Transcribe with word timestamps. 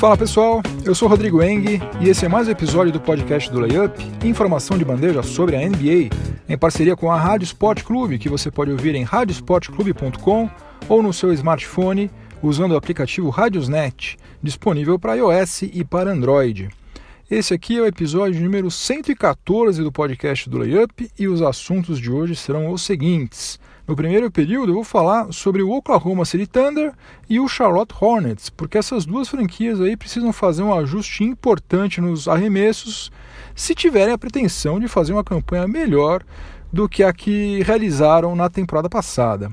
Fala 0.00 0.16
pessoal, 0.16 0.62
eu 0.82 0.94
sou 0.94 1.06
Rodrigo 1.06 1.42
Eng 1.42 1.78
e 2.00 2.08
esse 2.08 2.24
é 2.24 2.28
mais 2.28 2.48
um 2.48 2.50
episódio 2.50 2.90
do 2.90 2.98
podcast 2.98 3.50
do 3.50 3.60
Layup, 3.60 4.02
informação 4.24 4.78
de 4.78 4.84
bandeja 4.84 5.22
sobre 5.22 5.56
a 5.56 5.58
NBA, 5.58 6.08
em 6.48 6.56
parceria 6.56 6.96
com 6.96 7.12
a 7.12 7.20
Rádio 7.20 7.44
Sport 7.44 7.82
Clube, 7.82 8.18
que 8.18 8.26
você 8.26 8.50
pode 8.50 8.70
ouvir 8.70 8.94
em 8.94 9.02
radiosportclube.com 9.02 10.48
ou 10.88 11.02
no 11.02 11.12
seu 11.12 11.34
smartphone 11.34 12.10
usando 12.42 12.72
o 12.72 12.76
aplicativo 12.78 13.28
Radiosnet, 13.28 14.16
disponível 14.42 14.98
para 14.98 15.16
iOS 15.16 15.64
e 15.64 15.84
para 15.84 16.12
Android. 16.12 16.70
Esse 17.30 17.52
aqui 17.52 17.76
é 17.76 17.82
o 17.82 17.86
episódio 17.86 18.42
número 18.42 18.70
114 18.70 19.82
do 19.82 19.92
podcast 19.92 20.48
do 20.48 20.56
Layup 20.56 21.10
e 21.18 21.28
os 21.28 21.42
assuntos 21.42 22.00
de 22.00 22.10
hoje 22.10 22.34
serão 22.34 22.72
os 22.72 22.80
seguintes. 22.80 23.60
No 23.90 23.96
primeiro 23.96 24.30
período, 24.30 24.70
eu 24.70 24.76
vou 24.76 24.84
falar 24.84 25.32
sobre 25.32 25.62
o 25.62 25.70
Oklahoma 25.72 26.24
City 26.24 26.46
Thunder 26.46 26.92
e 27.28 27.40
o 27.40 27.48
Charlotte 27.48 27.92
Hornets, 28.00 28.48
porque 28.48 28.78
essas 28.78 29.04
duas 29.04 29.28
franquias 29.28 29.80
aí 29.80 29.96
precisam 29.96 30.32
fazer 30.32 30.62
um 30.62 30.72
ajuste 30.72 31.24
importante 31.24 32.00
nos 32.00 32.28
arremessos 32.28 33.10
se 33.52 33.74
tiverem 33.74 34.14
a 34.14 34.18
pretensão 34.18 34.78
de 34.78 34.86
fazer 34.86 35.12
uma 35.12 35.24
campanha 35.24 35.66
melhor 35.66 36.22
do 36.72 36.88
que 36.88 37.02
a 37.02 37.12
que 37.12 37.64
realizaram 37.64 38.36
na 38.36 38.48
temporada 38.48 38.88
passada. 38.88 39.50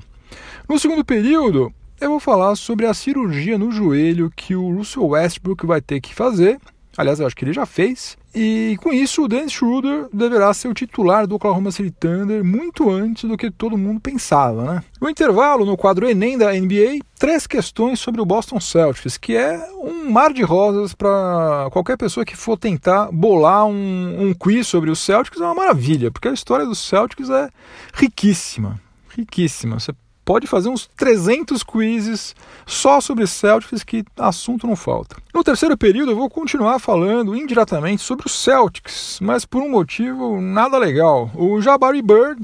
No 0.70 0.78
segundo 0.78 1.04
período, 1.04 1.74
eu 2.00 2.12
vou 2.12 2.20
falar 2.20 2.56
sobre 2.56 2.86
a 2.86 2.94
cirurgia 2.94 3.58
no 3.58 3.72
joelho 3.72 4.32
que 4.36 4.56
o 4.56 4.72
Russell 4.72 5.08
Westbrook 5.08 5.66
vai 5.66 5.82
ter 5.82 6.00
que 6.00 6.14
fazer 6.14 6.60
Aliás, 6.98 7.20
eu 7.20 7.28
acho 7.28 7.36
que 7.36 7.46
ele 7.46 7.54
já 7.54 7.66
fez. 7.66 8.18
E 8.34 8.76
com 8.82 8.92
isso, 8.92 9.24
o 9.24 9.28
Dennis 9.28 9.52
Schroeder 9.52 10.08
deverá 10.12 10.54
ser 10.54 10.68
o 10.68 10.74
titular 10.74 11.28
do 11.28 11.36
Oklahoma 11.36 11.72
City 11.72 11.92
Thunder 11.92 12.44
muito 12.44 12.90
antes 12.90 13.24
do 13.24 13.38
que 13.38 13.52
todo 13.52 13.78
mundo 13.78 14.00
pensava. 14.00 14.64
Né? 14.64 14.84
No 15.00 15.10
intervalo, 15.10 15.64
no 15.64 15.78
quadro 15.78 16.10
Enem 16.10 16.38
da 16.38 16.52
NBA, 16.52 17.00
três 17.20 17.46
questões 17.46 18.00
sobre 18.00 18.20
o 18.20 18.26
Boston 18.26 18.60
Celtics, 18.60 19.18
que 19.18 19.36
é 19.36 19.60
um 19.76 20.10
mar 20.10 20.34
de 20.34 20.42
rosas 20.42 20.94
para 20.94 21.70
qualquer 21.72 21.98
pessoa 21.98 22.26
que 22.26 22.36
for 22.36 22.58
tentar 22.58 23.12
bolar 23.12 23.66
um, 23.66 24.30
um 24.30 24.34
quiz 24.34 24.68
sobre 24.68 24.90
os 24.90 25.00
Celtics. 25.00 25.40
É 25.40 25.44
uma 25.44 25.56
maravilha, 25.56 26.12
porque 26.12 26.28
a 26.28 26.34
história 26.34 26.66
dos 26.66 26.80
Celtics 26.80 27.30
é 27.30 27.50
riquíssima. 27.94 28.80
Riquíssima. 29.16 29.80
Você 29.80 29.94
pode 30.28 30.46
fazer 30.46 30.68
uns 30.68 30.88
300 30.98 31.64
quizzes 31.64 32.36
só 32.66 33.00
sobre 33.00 33.26
Celtics 33.26 33.82
que 33.82 34.04
assunto 34.18 34.68
não 34.68 34.76
falta. 34.76 35.16
No 35.34 35.42
terceiro 35.42 35.78
período 35.78 36.12
eu 36.12 36.18
vou 36.18 36.30
continuar 36.30 36.80
falando 36.80 37.34
indiretamente 37.34 38.02
sobre 38.02 38.26
os 38.26 38.44
Celtics, 38.44 39.20
mas 39.22 39.46
por 39.46 39.62
um 39.62 39.70
motivo 39.70 40.42
nada 40.42 40.78
legal. 40.78 41.32
O 41.34 41.62
Jabari 41.62 42.02
Bird 42.02 42.42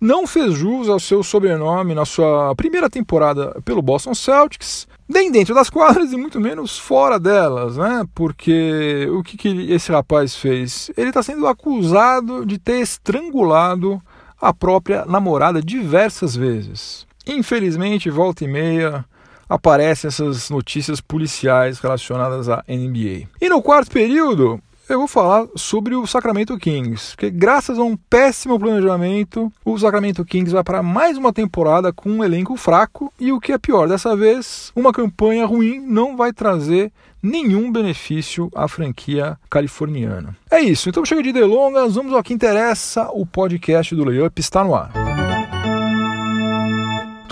não 0.00 0.28
fez 0.28 0.54
jus 0.54 0.88
ao 0.88 1.00
seu 1.00 1.24
sobrenome 1.24 1.92
na 1.92 2.04
sua 2.04 2.54
primeira 2.54 2.88
temporada 2.88 3.60
pelo 3.64 3.82
Boston 3.82 4.14
Celtics, 4.14 4.86
nem 5.08 5.32
dentro 5.32 5.56
das 5.56 5.68
quadras 5.68 6.12
e 6.12 6.16
muito 6.16 6.40
menos 6.40 6.78
fora 6.78 7.18
delas, 7.18 7.76
né? 7.76 8.04
Porque 8.14 9.08
o 9.10 9.24
que, 9.24 9.36
que 9.36 9.72
esse 9.72 9.90
rapaz 9.90 10.36
fez? 10.36 10.88
Ele 10.96 11.08
está 11.08 11.20
sendo 11.20 11.48
acusado 11.48 12.46
de 12.46 12.58
ter 12.58 12.78
estrangulado 12.78 14.00
a 14.40 14.54
própria 14.54 15.04
namorada 15.04 15.60
diversas 15.60 16.36
vezes. 16.36 17.04
Infelizmente, 17.26 18.10
volta 18.10 18.44
e 18.44 18.48
meia 18.48 19.04
aparecem 19.48 20.08
essas 20.08 20.50
notícias 20.50 21.00
policiais 21.00 21.78
relacionadas 21.78 22.48
à 22.48 22.64
NBA. 22.68 23.28
E 23.40 23.48
no 23.48 23.62
quarto 23.62 23.90
período, 23.90 24.60
eu 24.88 24.98
vou 24.98 25.08
falar 25.08 25.46
sobre 25.56 25.94
o 25.94 26.06
Sacramento 26.06 26.58
Kings, 26.58 27.16
que 27.16 27.30
graças 27.30 27.78
a 27.78 27.82
um 27.82 27.96
péssimo 27.96 28.58
planejamento, 28.58 29.50
o 29.64 29.78
Sacramento 29.78 30.24
Kings 30.24 30.52
vai 30.52 30.62
para 30.62 30.82
mais 30.82 31.16
uma 31.16 31.32
temporada 31.32 31.92
com 31.92 32.10
um 32.10 32.24
elenco 32.24 32.56
fraco 32.56 33.12
e 33.18 33.32
o 33.32 33.40
que 33.40 33.52
é 33.52 33.58
pior, 33.58 33.88
dessa 33.88 34.14
vez, 34.14 34.70
uma 34.76 34.92
campanha 34.92 35.46
ruim 35.46 35.80
não 35.80 36.16
vai 36.16 36.32
trazer 36.32 36.92
nenhum 37.22 37.72
benefício 37.72 38.50
à 38.54 38.68
franquia 38.68 39.38
californiana. 39.48 40.36
É 40.50 40.60
isso, 40.60 40.90
então 40.90 41.04
chega 41.04 41.22
de 41.22 41.32
delongas, 41.32 41.94
vamos 41.94 42.12
ao 42.12 42.22
que 42.22 42.34
interessa, 42.34 43.08
o 43.10 43.24
podcast 43.24 43.94
do 43.94 44.04
Layup 44.04 44.38
está 44.38 44.62
no 44.62 44.74
ar. 44.74 45.03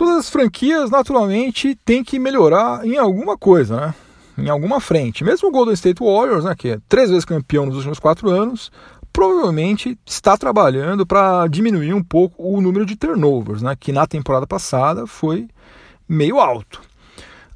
Todas 0.02 0.16
as 0.16 0.30
franquias, 0.30 0.90
naturalmente, 0.90 1.78
têm 1.84 2.02
que 2.02 2.18
melhorar 2.18 2.84
em 2.84 2.98
alguma 2.98 3.38
coisa, 3.38 3.76
né? 3.76 3.94
Em 4.36 4.48
alguma 4.48 4.80
frente. 4.80 5.22
Mesmo 5.22 5.48
o 5.48 5.52
Golden 5.52 5.74
State 5.74 6.02
Warriors, 6.02 6.44
né, 6.44 6.56
que 6.58 6.70
é 6.70 6.78
três 6.88 7.08
vezes 7.08 7.24
campeão 7.24 7.66
nos 7.66 7.76
últimos 7.76 8.00
quatro 8.00 8.28
anos, 8.28 8.72
provavelmente 9.12 9.96
está 10.04 10.36
trabalhando 10.36 11.06
para 11.06 11.46
diminuir 11.46 11.94
um 11.94 12.02
pouco 12.02 12.34
o 12.42 12.60
número 12.60 12.84
de 12.84 12.96
turnovers, 12.96 13.62
né, 13.62 13.76
que 13.78 13.92
na 13.92 14.04
temporada 14.04 14.44
passada 14.44 15.06
foi 15.06 15.46
meio 16.08 16.40
alto. 16.40 16.82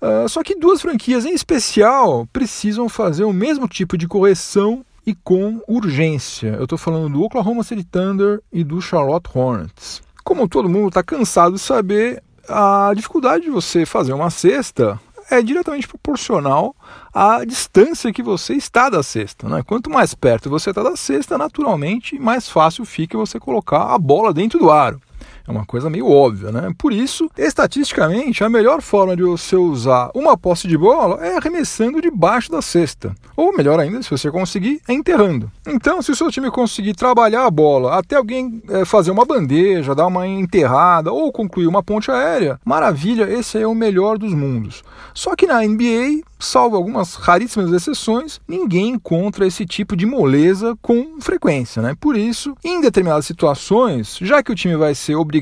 Uh, 0.01 0.29
só 0.29 0.41
que 0.45 0.55
duas 0.55 0.81
franquias 0.81 1.25
em 1.25 1.35
especial 1.35 2.29
precisam 2.33 2.89
fazer 2.89 3.25
o 3.25 3.33
mesmo 3.33 3.67
tipo 3.67 3.99
de 3.99 4.07
correção 4.07 4.85
e 5.05 5.17
com 5.17 5.61
urgência. 5.67 6.55
Eu 6.57 6.63
estou 6.63 6.79
falando 6.79 7.13
do 7.13 7.25
Oklahoma 7.25 7.65
City 7.65 7.83
Thunder 7.83 8.41
e 8.53 8.63
do 8.63 8.81
Charlotte 8.81 9.29
Hornets. 9.35 10.01
Como 10.23 10.49
todo 10.49 10.69
mundo 10.69 10.89
está 10.89 11.03
cansado 11.05 11.55
de 11.55 11.61
saber, 11.61 12.23
a 12.49 12.93
dificuldade 12.95 13.45
de 13.45 13.51
você 13.51 13.85
fazer 13.87 14.13
uma 14.13 14.31
cesta 14.31 15.01
é 15.31 15.43
diretamente 15.43 15.89
proporcional 15.89 16.75
à 17.13 17.45
distância 17.45 18.13
que 18.13 18.23
você 18.23 18.55
está 18.55 18.89
da 18.89 19.03
cesta. 19.03 19.49
Né? 19.49 19.63
Quanto 19.67 19.91
mais 19.91 20.15
perto 20.15 20.49
você 20.49 20.71
está 20.71 20.83
da 20.83 20.97
cesta, 20.97 21.37
naturalmente, 21.37 22.19
mais 22.19 22.49
fácil 22.49 22.85
fica 22.85 23.19
você 23.19 23.41
colocar 23.41 23.95
a 23.95 23.99
bola 23.99 24.33
dentro 24.33 24.59
do 24.59 24.71
aro. 24.71 25.01
É 25.47 25.51
uma 25.51 25.65
coisa 25.65 25.89
meio 25.89 26.11
óbvia, 26.11 26.51
né? 26.51 26.73
Por 26.77 26.93
isso, 26.93 27.31
estatisticamente, 27.37 28.43
a 28.43 28.49
melhor 28.49 28.83
forma 28.83 29.17
de 29.17 29.23
você 29.23 29.57
usar 29.57 30.11
uma 30.15 30.37
posse 30.37 30.67
de 30.67 30.77
bola 30.77 31.25
é 31.25 31.37
arremessando 31.37 32.01
debaixo 32.01 32.51
da 32.51 32.61
cesta. 32.61 33.15
Ou 33.37 33.57
melhor 33.57 33.79
ainda, 33.79 34.03
se 34.03 34.11
você 34.11 34.31
conseguir, 34.31 34.81
é 34.89 34.93
enterrando. 34.93 35.51
Então, 35.67 36.03
se 36.03 36.11
o 36.11 36.17
seu 36.17 36.31
time 36.31 36.51
conseguir 36.51 36.95
trabalhar 36.95 37.47
a 37.47 37.51
bola 37.51 37.99
até 37.99 38.17
alguém 38.17 38.63
é, 38.69 38.85
fazer 38.85 39.11
uma 39.11 39.25
bandeja, 39.25 39.95
dar 39.95 40.07
uma 40.07 40.27
enterrada 40.27 41.13
ou 41.13 41.31
concluir 41.31 41.67
uma 41.67 41.83
ponte 41.83 42.11
aérea, 42.11 42.59
maravilha, 42.65 43.25
esse 43.31 43.59
é 43.59 43.67
o 43.67 43.75
melhor 43.75 44.19
dos 44.19 44.35
mundos. 44.35 44.83
Só 45.15 45.37
que 45.37 45.47
na 45.47 45.63
NBA 45.63 46.23
salvo 46.39 46.77
algumas 46.77 47.15
raríssimas 47.15 47.73
exceções, 47.73 48.41
ninguém 48.47 48.91
encontra 48.91 49.47
esse 49.47 49.65
tipo 49.65 49.97
de 49.97 50.05
moleza 50.05 50.77
com 50.83 51.21
frequência. 51.21 51.81
Né? 51.81 51.97
Por 51.99 52.17
isso, 52.17 52.55
em 52.63 52.81
determinadas 52.81 53.27
situações, 53.27 54.19
já 54.21 54.43
que 54.43 54.53
o 54.53 54.55
time 54.55 54.77
vai 54.77 54.95
ser 54.95 55.15
obrigado 55.15 55.36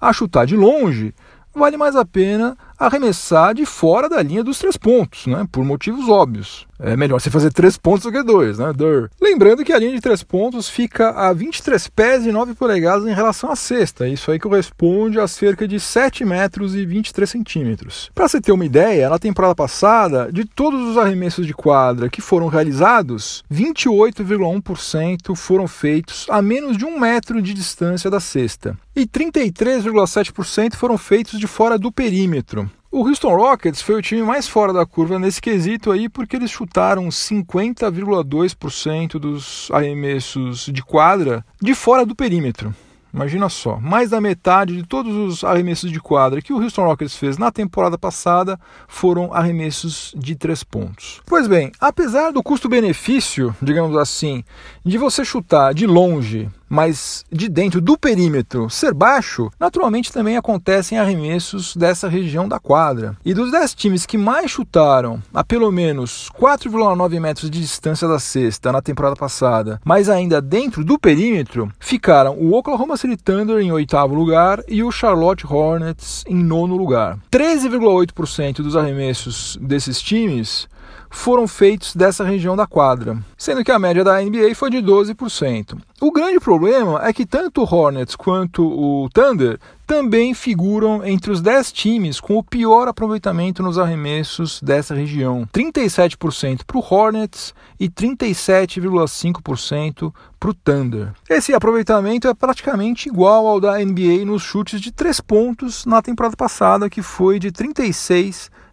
a 0.00 0.12
chutar 0.12 0.46
de 0.46 0.56
longe, 0.56 1.14
vale 1.54 1.76
mais 1.76 1.94
a 1.94 2.04
pena 2.04 2.56
arremessar 2.78 3.54
de 3.54 3.64
fora 3.64 4.08
da 4.08 4.22
linha 4.22 4.42
dos 4.42 4.58
três 4.58 4.76
pontos, 4.76 5.26
né? 5.26 5.46
por 5.50 5.64
motivos 5.64 6.08
óbvios. 6.08 6.66
É 6.78 6.96
melhor 6.96 7.20
você 7.20 7.30
fazer 7.30 7.52
três 7.52 7.76
pontos 7.76 8.04
do 8.04 8.12
que 8.12 8.22
dois, 8.22 8.58
né? 8.58 8.72
Dur. 8.72 9.10
Lembrando 9.20 9.64
que 9.64 9.72
a 9.72 9.78
linha 9.78 9.92
de 9.92 10.00
três 10.00 10.22
pontos 10.22 10.68
fica 10.68 11.10
a 11.10 11.32
23 11.32 11.88
pés 11.88 12.26
e 12.26 12.32
9 12.32 12.54
polegadas 12.54 13.06
em 13.06 13.14
relação 13.14 13.50
à 13.50 13.56
cesta. 13.56 14.08
Isso 14.08 14.30
aí 14.30 14.38
corresponde 14.38 15.20
a 15.20 15.28
cerca 15.28 15.68
de 15.68 15.78
7 15.78 16.24
metros 16.24 16.74
e 16.74 16.84
23 16.84 17.28
centímetros. 17.28 18.10
Para 18.14 18.28
você 18.28 18.40
ter 18.40 18.52
uma 18.52 18.64
ideia, 18.64 19.08
na 19.08 19.18
temporada 19.18 19.54
passada, 19.54 20.30
de 20.32 20.44
todos 20.44 20.88
os 20.88 20.98
arremessos 20.98 21.46
de 21.46 21.54
quadra 21.54 22.08
que 22.08 22.20
foram 22.20 22.48
realizados, 22.48 23.44
28,1% 23.52 25.34
foram 25.36 25.68
feitos 25.68 26.26
a 26.28 26.42
menos 26.42 26.76
de 26.76 26.84
um 26.84 26.98
metro 26.98 27.40
de 27.40 27.54
distância 27.54 28.10
da 28.10 28.20
cesta. 28.20 28.76
E 28.96 29.06
33,7% 29.06 30.74
foram 30.74 30.96
feitos 30.98 31.38
de 31.38 31.46
fora 31.46 31.78
do 31.78 31.90
perímetro. 31.90 32.70
O 32.96 33.08
Houston 33.08 33.34
Rockets 33.34 33.82
foi 33.82 33.96
o 33.96 34.00
time 34.00 34.22
mais 34.22 34.46
fora 34.46 34.72
da 34.72 34.86
curva 34.86 35.18
nesse 35.18 35.42
quesito 35.42 35.90
aí, 35.90 36.08
porque 36.08 36.36
eles 36.36 36.48
chutaram 36.48 37.08
50,2% 37.08 39.18
dos 39.18 39.68
arremessos 39.72 40.66
de 40.66 40.80
quadra 40.80 41.44
de 41.60 41.74
fora 41.74 42.06
do 42.06 42.14
perímetro. 42.14 42.72
Imagina 43.12 43.48
só, 43.48 43.80
mais 43.80 44.10
da 44.10 44.20
metade 44.20 44.76
de 44.76 44.84
todos 44.84 45.12
os 45.12 45.42
arremessos 45.42 45.90
de 45.90 46.00
quadra 46.00 46.40
que 46.40 46.52
o 46.52 46.60
Houston 46.60 46.84
Rockets 46.84 47.16
fez 47.16 47.36
na 47.36 47.50
temporada 47.50 47.98
passada 47.98 48.56
foram 48.86 49.34
arremessos 49.34 50.14
de 50.16 50.36
três 50.36 50.62
pontos. 50.62 51.20
Pois 51.26 51.48
bem, 51.48 51.72
apesar 51.80 52.32
do 52.32 52.44
custo-benefício, 52.44 53.52
digamos 53.60 53.96
assim, 53.96 54.44
de 54.84 54.98
você 54.98 55.24
chutar 55.24 55.74
de 55.74 55.84
longe 55.84 56.48
mas 56.74 57.24
de 57.30 57.48
dentro 57.48 57.80
do 57.80 57.96
perímetro 57.96 58.68
ser 58.68 58.92
baixo, 58.92 59.48
naturalmente 59.60 60.12
também 60.12 60.36
acontecem 60.36 60.98
arremessos 60.98 61.76
dessa 61.76 62.08
região 62.08 62.48
da 62.48 62.58
quadra. 62.58 63.16
E 63.24 63.32
dos 63.32 63.52
10 63.52 63.74
times 63.74 64.04
que 64.04 64.18
mais 64.18 64.50
chutaram 64.50 65.22
a 65.32 65.44
pelo 65.44 65.70
menos 65.70 66.28
4,9 66.36 67.20
metros 67.20 67.48
de 67.48 67.60
distância 67.60 68.08
da 68.08 68.18
cesta 68.18 68.72
na 68.72 68.82
temporada 68.82 69.14
passada, 69.14 69.80
mas 69.84 70.08
ainda 70.08 70.42
dentro 70.42 70.84
do 70.84 70.98
perímetro, 70.98 71.70
ficaram 71.78 72.36
o 72.36 72.52
Oklahoma 72.54 72.96
City 72.96 73.16
Thunder 73.16 73.60
em 73.60 73.70
oitavo 73.70 74.12
lugar 74.12 74.60
e 74.66 74.82
o 74.82 74.90
Charlotte 74.90 75.46
Hornets 75.46 76.24
em 76.26 76.42
nono 76.42 76.76
lugar. 76.76 77.18
13,8% 77.30 78.56
dos 78.56 78.76
arremessos 78.76 79.56
desses 79.60 80.02
times 80.02 80.66
foram 81.14 81.46
feitos 81.46 81.94
dessa 81.94 82.24
região 82.24 82.56
da 82.56 82.66
quadra, 82.66 83.16
sendo 83.38 83.62
que 83.64 83.70
a 83.70 83.78
média 83.78 84.02
da 84.02 84.20
NBA 84.20 84.52
foi 84.54 84.68
de 84.68 84.78
12%. 84.78 85.78
O 86.00 86.10
grande 86.10 86.40
problema 86.40 87.06
é 87.06 87.12
que 87.12 87.24
tanto 87.24 87.62
o 87.62 87.64
Hornets 87.64 88.16
quanto 88.16 88.66
o 88.66 89.08
Thunder 89.10 89.60
também 89.86 90.34
figuram 90.34 91.04
entre 91.04 91.30
os 91.30 91.40
10 91.40 91.70
times 91.72 92.18
com 92.20 92.36
o 92.36 92.42
pior 92.42 92.88
aproveitamento 92.88 93.62
nos 93.62 93.78
arremessos 93.78 94.60
dessa 94.60 94.92
região: 94.94 95.48
37% 95.52 96.62
para 96.66 96.78
o 96.78 96.84
Hornets 96.84 97.54
e 97.78 97.88
37,5% 97.88 100.12
para 100.38 100.50
o 100.50 100.54
Thunder. 100.54 101.12
Esse 101.30 101.54
aproveitamento 101.54 102.26
é 102.28 102.34
praticamente 102.34 103.08
igual 103.08 103.46
ao 103.46 103.60
da 103.60 103.78
NBA 103.78 104.24
nos 104.26 104.42
chutes 104.42 104.80
de 104.80 104.90
3 104.90 105.20
pontos 105.20 105.86
na 105.86 106.02
temporada 106.02 106.36
passada, 106.36 106.90
que 106.90 107.02
foi 107.02 107.38
de 107.38 107.52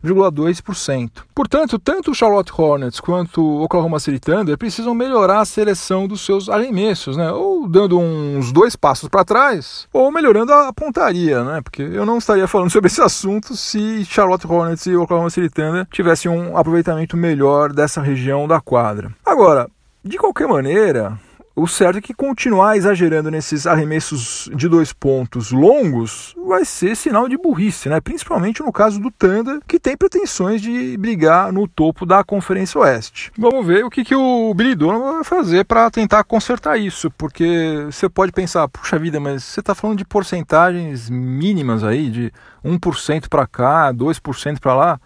36,2%. 0.03 1.11
Portanto, 1.33 1.79
tanto 1.79 2.11
o 2.11 2.15
Charlotte 2.15 2.51
Hornets 2.55 2.99
quanto 2.99 3.41
o 3.41 3.63
Oklahoma 3.63 3.99
City 3.99 4.19
Thunder 4.19 4.57
precisam 4.57 4.93
melhorar 4.93 5.41
a 5.41 5.45
seleção 5.45 6.07
dos 6.07 6.21
seus 6.21 6.49
arremessos, 6.49 7.15
né? 7.15 7.31
ou 7.31 7.67
dando 7.67 7.99
uns 7.99 8.51
dois 8.51 8.75
passos 8.75 9.07
para 9.07 9.23
trás, 9.23 9.87
ou 9.93 10.11
melhorando 10.11 10.53
a 10.53 10.73
pontaria, 10.73 11.43
né? 11.43 11.61
porque 11.61 11.81
eu 11.81 12.05
não 12.05 12.17
estaria 12.17 12.47
falando 12.47 12.69
sobre 12.71 12.87
esse 12.87 13.01
assunto 13.01 13.55
se 13.55 14.03
Charlotte 14.05 14.47
Hornets 14.47 14.85
e 14.85 14.95
Oklahoma 14.95 15.29
City 15.29 15.49
Thunder 15.49 15.87
tivessem 15.91 16.31
um 16.31 16.57
aproveitamento 16.57 17.15
melhor 17.15 17.71
dessa 17.71 18.01
região 18.01 18.47
da 18.47 18.59
quadra. 18.59 19.11
Agora, 19.25 19.69
de 20.03 20.17
qualquer 20.17 20.47
maneira, 20.47 21.17
o 21.55 21.67
certo 21.67 21.97
é 21.97 22.01
que 22.01 22.13
continuar 22.13 22.77
exagerando 22.77 23.29
nesses 23.29 23.67
arremessos 23.67 24.49
de 24.55 24.67
dois 24.69 24.93
pontos 24.93 25.51
longos 25.51 26.33
vai 26.47 26.63
ser 26.63 26.95
sinal 26.95 27.27
de 27.27 27.37
burrice, 27.37 27.89
né? 27.89 27.99
principalmente 27.99 28.61
no 28.61 28.71
caso 28.71 28.99
do 28.99 29.11
Thunder, 29.11 29.59
que 29.67 29.79
tem 29.79 29.97
pretensões 29.97 30.61
de 30.61 30.97
brigar 30.97 31.51
no 31.51 31.67
topo 31.67 32.05
da 32.05 32.23
Conferência 32.23 32.79
Oeste. 32.79 33.31
Vamos 33.37 33.65
ver 33.65 33.83
o 33.83 33.89
que, 33.89 34.03
que 34.03 34.15
o 34.15 34.53
Billy 34.53 34.75
Donovan 34.75 35.13
vai 35.15 35.23
fazer 35.23 35.65
para 35.65 35.91
tentar 35.91 36.23
consertar 36.23 36.77
isso, 36.77 37.11
porque 37.11 37.85
você 37.85 38.07
pode 38.07 38.31
pensar, 38.31 38.67
puxa 38.67 38.97
vida, 38.97 39.19
mas 39.19 39.43
você 39.43 39.59
está 39.59 39.75
falando 39.75 39.97
de 39.97 40.05
porcentagens 40.05 41.09
mínimas 41.09 41.83
aí, 41.83 42.09
de 42.09 42.33
1% 42.63 43.27
para 43.29 43.45
cá, 43.45 43.93
2% 43.93 44.59
para 44.59 44.73
lá. 44.73 44.99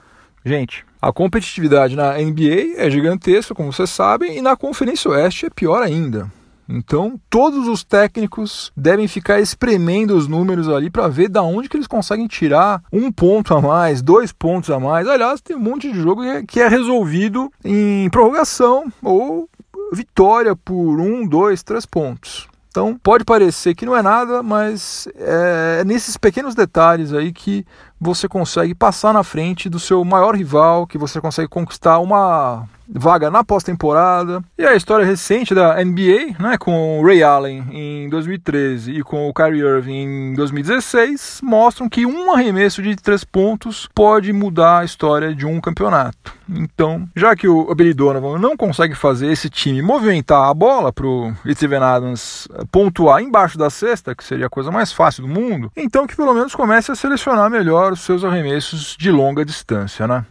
Gente, 0.45 0.86
a 1.01 1.12
competitividade 1.12 1.95
na 1.95 2.13
NBA 2.19 2.75
é 2.77 2.88
gigantesca, 2.88 3.56
como 3.56 3.74
vocês 3.74 3.89
sabem, 3.89 4.38
e 4.38 4.42
na 4.44 4.56
Conferência 4.56 5.09
Oeste 5.09 5.47
é 5.47 5.50
pior 5.50 5.81
ainda. 5.81 6.31
Então, 6.69 7.19
todos 7.31 7.68
os 7.68 7.83
técnicos 7.83 8.71
devem 8.77 9.07
ficar 9.07 9.39
espremendo 9.39 10.15
os 10.15 10.27
números 10.27 10.69
ali 10.69 10.92
para 10.92 11.07
ver 11.07 11.30
da 11.30 11.42
onde 11.42 11.68
que 11.68 11.75
eles 11.75 11.88
conseguem 11.88 12.27
tirar 12.27 12.83
um 12.94 13.12
ponto 13.12 13.56
a 13.56 13.62
mais, 13.62 14.03
dois 14.03 14.31
pontos 14.31 14.69
a 14.69 14.80
mais. 14.80 15.07
Aliás, 15.07 15.42
tem 15.42 15.56
um 15.56 15.59
monte 15.59 15.92
de 15.92 16.00
jogo 16.00 16.21
que 16.47 16.59
é 16.59 16.68
resolvido 16.68 17.51
em 17.63 18.07
prorrogação 18.12 18.92
ou 19.01 19.50
vitória 19.92 20.56
por 20.56 21.00
um, 21.00 21.27
dois, 21.27 21.63
três 21.63 21.88
pontos. 21.88 22.47
Então, 22.75 22.94
pode 23.01 23.24
parecer 23.24 23.74
que 23.74 23.86
não 23.86 23.95
é 23.95 24.01
nada, 24.01 24.44
mas 24.44 25.07
é, 25.16 25.77
é 25.80 25.86
nesses 25.86 26.18
pequenos 26.18 26.54
detalhes 26.54 27.13
aí 27.13 27.31
que 27.31 27.66
você 27.98 28.27
consegue 28.27 28.75
passar 28.75 29.13
na 29.13 29.24
frente 29.24 29.69
do 29.69 29.80
seu 29.80 30.04
maior 30.04 30.36
rival, 30.36 30.86
que 30.86 30.98
você 30.98 31.22
consegue 31.22 31.48
conquistar 31.48 32.00
uma 32.00 32.68
vaga 32.87 33.31
na 33.31 33.43
pós-temporada. 33.43 34.41
E 34.57 34.65
a 34.65 34.75
história 34.75 35.05
recente 35.05 35.53
da 35.53 35.75
NBA, 35.83 36.35
né, 36.39 36.57
com 36.57 36.99
o 36.99 37.05
Ray 37.05 37.23
Allen 37.23 37.65
em 37.71 38.09
2013 38.09 38.91
e 38.91 39.03
com 39.03 39.27
o 39.27 39.33
Kyrie 39.33 39.61
Irving 39.61 40.31
em 40.31 40.33
2016, 40.33 41.41
mostram 41.43 41.89
que 41.89 42.05
um 42.05 42.33
arremesso 42.33 42.81
de 42.81 42.95
três 42.95 43.23
pontos 43.23 43.89
pode 43.93 44.31
mudar 44.31 44.79
a 44.79 44.85
história 44.85 45.33
de 45.33 45.45
um 45.45 45.59
campeonato. 45.59 46.33
Então, 46.47 47.07
já 47.15 47.35
que 47.35 47.47
o 47.47 47.73
Billy 47.73 47.93
Donovan 47.93 48.37
não 48.37 48.55
consegue 48.55 48.93
fazer 48.93 49.31
esse 49.31 49.49
time 49.49 49.81
movimentar 49.81 50.47
a 50.49 50.53
bola 50.53 50.93
para 50.93 51.07
o 51.07 51.33
Steven 51.51 51.79
Adams 51.79 52.47
pontuar 52.71 53.21
embaixo 53.21 53.57
da 53.57 53.69
cesta, 53.69 54.15
que 54.15 54.23
seria 54.23 54.45
a 54.45 54.49
coisa 54.49 54.71
mais 54.71 54.91
fácil 54.91 55.23
do 55.23 55.29
mundo, 55.29 55.71
então 55.75 56.05
que 56.05 56.15
pelo 56.15 56.33
menos 56.33 56.53
comece 56.53 56.91
a 56.91 56.95
selecionar 56.95 57.49
melhor 57.49 57.93
os 57.93 58.01
seus 58.01 58.23
arremessos 58.23 58.95
de 58.97 59.11
longa 59.11 59.43
distância, 59.43 60.07
né? 60.07 60.25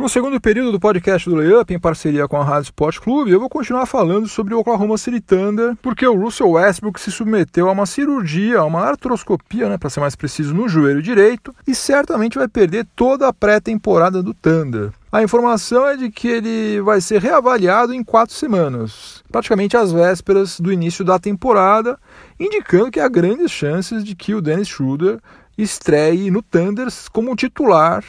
No 0.00 0.08
segundo 0.08 0.40
período 0.40 0.72
do 0.72 0.80
podcast 0.80 1.28
do 1.28 1.36
Layup, 1.36 1.74
em 1.74 1.78
parceria 1.78 2.26
com 2.26 2.38
a 2.38 2.42
Rádio 2.42 2.68
Sport 2.68 3.00
Clube, 3.00 3.32
eu 3.32 3.38
vou 3.38 3.50
continuar 3.50 3.84
falando 3.84 4.26
sobre 4.26 4.54
o 4.54 4.58
Oklahoma 4.58 4.96
City 4.96 5.20
Thunder, 5.20 5.76
porque 5.82 6.06
o 6.06 6.18
Russell 6.18 6.52
Westbrook 6.52 6.98
se 6.98 7.12
submeteu 7.12 7.68
a 7.68 7.72
uma 7.72 7.84
cirurgia, 7.84 8.60
a 8.60 8.64
uma 8.64 8.80
artroscopia, 8.80 9.68
né, 9.68 9.76
para 9.76 9.90
ser 9.90 10.00
mais 10.00 10.16
preciso, 10.16 10.54
no 10.54 10.70
joelho 10.70 11.02
direito, 11.02 11.54
e 11.66 11.74
certamente 11.74 12.38
vai 12.38 12.48
perder 12.48 12.86
toda 12.96 13.28
a 13.28 13.32
pré-temporada 13.32 14.22
do 14.22 14.32
Thunder. 14.32 14.90
A 15.12 15.22
informação 15.22 15.86
é 15.86 15.98
de 15.98 16.10
que 16.10 16.28
ele 16.28 16.80
vai 16.80 17.02
ser 17.02 17.20
reavaliado 17.20 17.92
em 17.92 18.02
quatro 18.02 18.34
semanas, 18.34 19.22
praticamente 19.30 19.76
às 19.76 19.92
vésperas 19.92 20.58
do 20.58 20.72
início 20.72 21.04
da 21.04 21.18
temporada, 21.18 21.98
indicando 22.38 22.90
que 22.90 23.00
há 23.00 23.06
grandes 23.06 23.50
chances 23.50 24.02
de 24.02 24.14
que 24.14 24.34
o 24.34 24.40
Dennis 24.40 24.68
Schroeder 24.68 25.20
estreie 25.58 26.30
no 26.30 26.40
Thunder 26.40 26.88
como 27.12 27.36
titular 27.36 28.02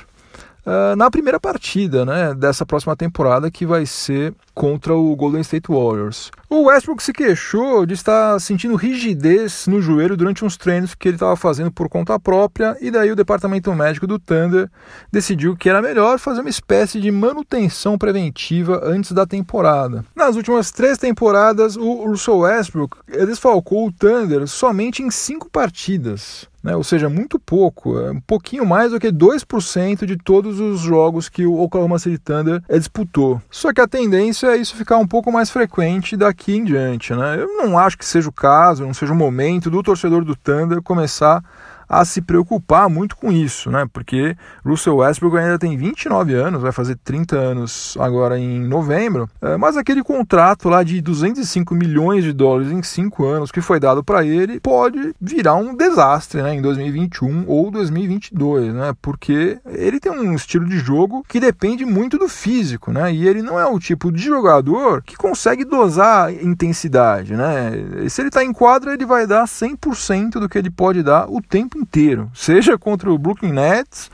uh, 0.65 0.95
na 0.95 1.09
primeira 1.09 1.39
partida 1.39 2.05
né, 2.05 2.33
dessa 2.33 2.65
próxima 2.65 2.95
temporada, 2.95 3.51
que 3.51 3.65
vai 3.65 3.85
ser 3.85 4.33
contra 4.53 4.93
o 4.93 5.15
Golden 5.15 5.41
State 5.41 5.67
Warriors. 5.69 6.31
O 6.49 6.63
Westbrook 6.63 7.01
se 7.01 7.13
queixou 7.13 7.85
de 7.85 7.93
estar 7.93 8.39
sentindo 8.39 8.75
rigidez 8.75 9.65
no 9.67 9.81
joelho 9.81 10.17
durante 10.17 10.43
uns 10.43 10.57
treinos 10.57 10.93
que 10.93 11.07
ele 11.07 11.15
estava 11.15 11.35
fazendo 11.35 11.71
por 11.71 11.87
conta 11.87 12.19
própria, 12.19 12.77
e 12.81 12.91
daí 12.91 13.11
o 13.11 13.15
departamento 13.15 13.73
médico 13.73 14.05
do 14.05 14.19
Thunder 14.19 14.69
decidiu 15.11 15.55
que 15.55 15.69
era 15.69 15.81
melhor 15.81 16.19
fazer 16.19 16.41
uma 16.41 16.49
espécie 16.49 16.99
de 16.99 17.09
manutenção 17.09 17.97
preventiva 17.97 18.81
antes 18.83 19.13
da 19.13 19.25
temporada. 19.25 20.03
Nas 20.15 20.35
últimas 20.35 20.71
três 20.71 20.97
temporadas, 20.97 21.77
o 21.77 22.05
Russell 22.05 22.39
Westbrook 22.39 22.97
desfalcou 23.07 23.87
o 23.87 23.91
Thunder 23.91 24.45
somente 24.47 25.01
em 25.01 25.09
cinco 25.09 25.49
partidas 25.49 26.50
né? 26.63 26.75
ou 26.75 26.83
seja, 26.83 27.09
muito 27.09 27.39
pouco, 27.39 27.99
é 27.99 28.11
um 28.11 28.21
pouquinho 28.21 28.65
mais 28.65 28.91
do 28.91 28.99
que 28.99 29.07
2% 29.07 30.05
de 30.05 30.17
todos 30.17 30.59
os 30.59 30.79
jogos 30.81 31.29
que 31.29 31.45
o 31.45 31.59
Oklahoma 31.59 31.99
City 31.99 32.17
Thunder 32.17 32.61
disputou. 32.69 33.41
Só 33.49 33.73
que 33.73 33.81
a 33.81 33.87
tendência 33.87 34.47
é 34.47 34.57
isso 34.57 34.75
ficar 34.75 34.97
um 34.97 35.07
pouco 35.07 35.31
mais 35.31 35.49
frequente 35.49 36.15
daqui 36.15 36.55
em 36.55 36.63
diante. 36.63 37.13
Né? 37.13 37.37
Eu 37.39 37.47
não 37.57 37.77
acho 37.77 37.97
que 37.97 38.05
seja 38.05 38.29
o 38.29 38.33
caso, 38.33 38.85
não 38.85 38.93
seja 38.93 39.13
o 39.13 39.15
momento 39.15 39.69
do 39.69 39.83
torcedor 39.83 40.23
do 40.23 40.35
Thunder 40.35 40.81
começar 40.81 41.43
a 41.91 42.05
se 42.05 42.21
preocupar 42.21 42.89
muito 42.89 43.17
com 43.17 43.29
isso, 43.29 43.69
né? 43.69 43.85
Porque 43.91 44.33
Russell 44.65 44.95
Westbrook 44.95 45.37
ainda 45.37 45.59
tem 45.59 45.75
29 45.75 46.33
anos, 46.33 46.61
vai 46.61 46.71
fazer 46.71 46.95
30 47.03 47.35
anos 47.35 47.97
agora 47.99 48.39
em 48.39 48.61
novembro, 48.61 49.29
é, 49.41 49.57
mas 49.57 49.75
aquele 49.75 50.01
contrato 50.01 50.69
lá 50.69 50.83
de 50.83 51.01
205 51.01 51.75
milhões 51.75 52.23
de 52.23 52.31
dólares 52.31 52.71
em 52.71 52.81
5 52.81 53.25
anos 53.25 53.51
que 53.51 53.59
foi 53.59 53.77
dado 53.77 54.01
para 54.05 54.25
ele 54.25 54.61
pode 54.61 55.13
virar 55.19 55.55
um 55.55 55.75
desastre, 55.75 56.41
né? 56.41 56.55
Em 56.55 56.61
2021 56.61 57.43
ou 57.45 57.69
2022, 57.69 58.73
né? 58.73 58.93
Porque 59.01 59.59
ele 59.65 59.99
tem 59.99 60.13
um 60.13 60.33
estilo 60.33 60.65
de 60.65 60.79
jogo 60.79 61.25
que 61.27 61.41
depende 61.41 61.83
muito 61.83 62.17
do 62.17 62.29
físico, 62.29 62.93
né? 62.93 63.13
E 63.13 63.27
ele 63.27 63.41
não 63.41 63.59
é 63.59 63.65
o 63.65 63.77
tipo 63.77 64.13
de 64.13 64.21
jogador 64.21 65.03
que 65.03 65.17
consegue 65.17 65.65
dosar 65.65 66.31
intensidade, 66.31 67.35
né? 67.35 67.73
E 68.05 68.09
se 68.09 68.21
ele 68.21 68.29
está 68.29 68.45
em 68.45 68.53
quadra, 68.53 68.93
ele 68.93 69.05
vai 69.05 69.27
dar 69.27 69.43
100% 69.43 70.39
do 70.39 70.47
que 70.47 70.57
ele 70.57 70.69
pode 70.69 71.03
dar 71.03 71.29
o 71.29 71.41
tempo 71.41 71.80
inteiro, 71.81 72.29
seja 72.33 72.77
contra 72.77 73.11
o 73.11 73.17
Brooklyn 73.17 73.53
Nets 73.53 74.09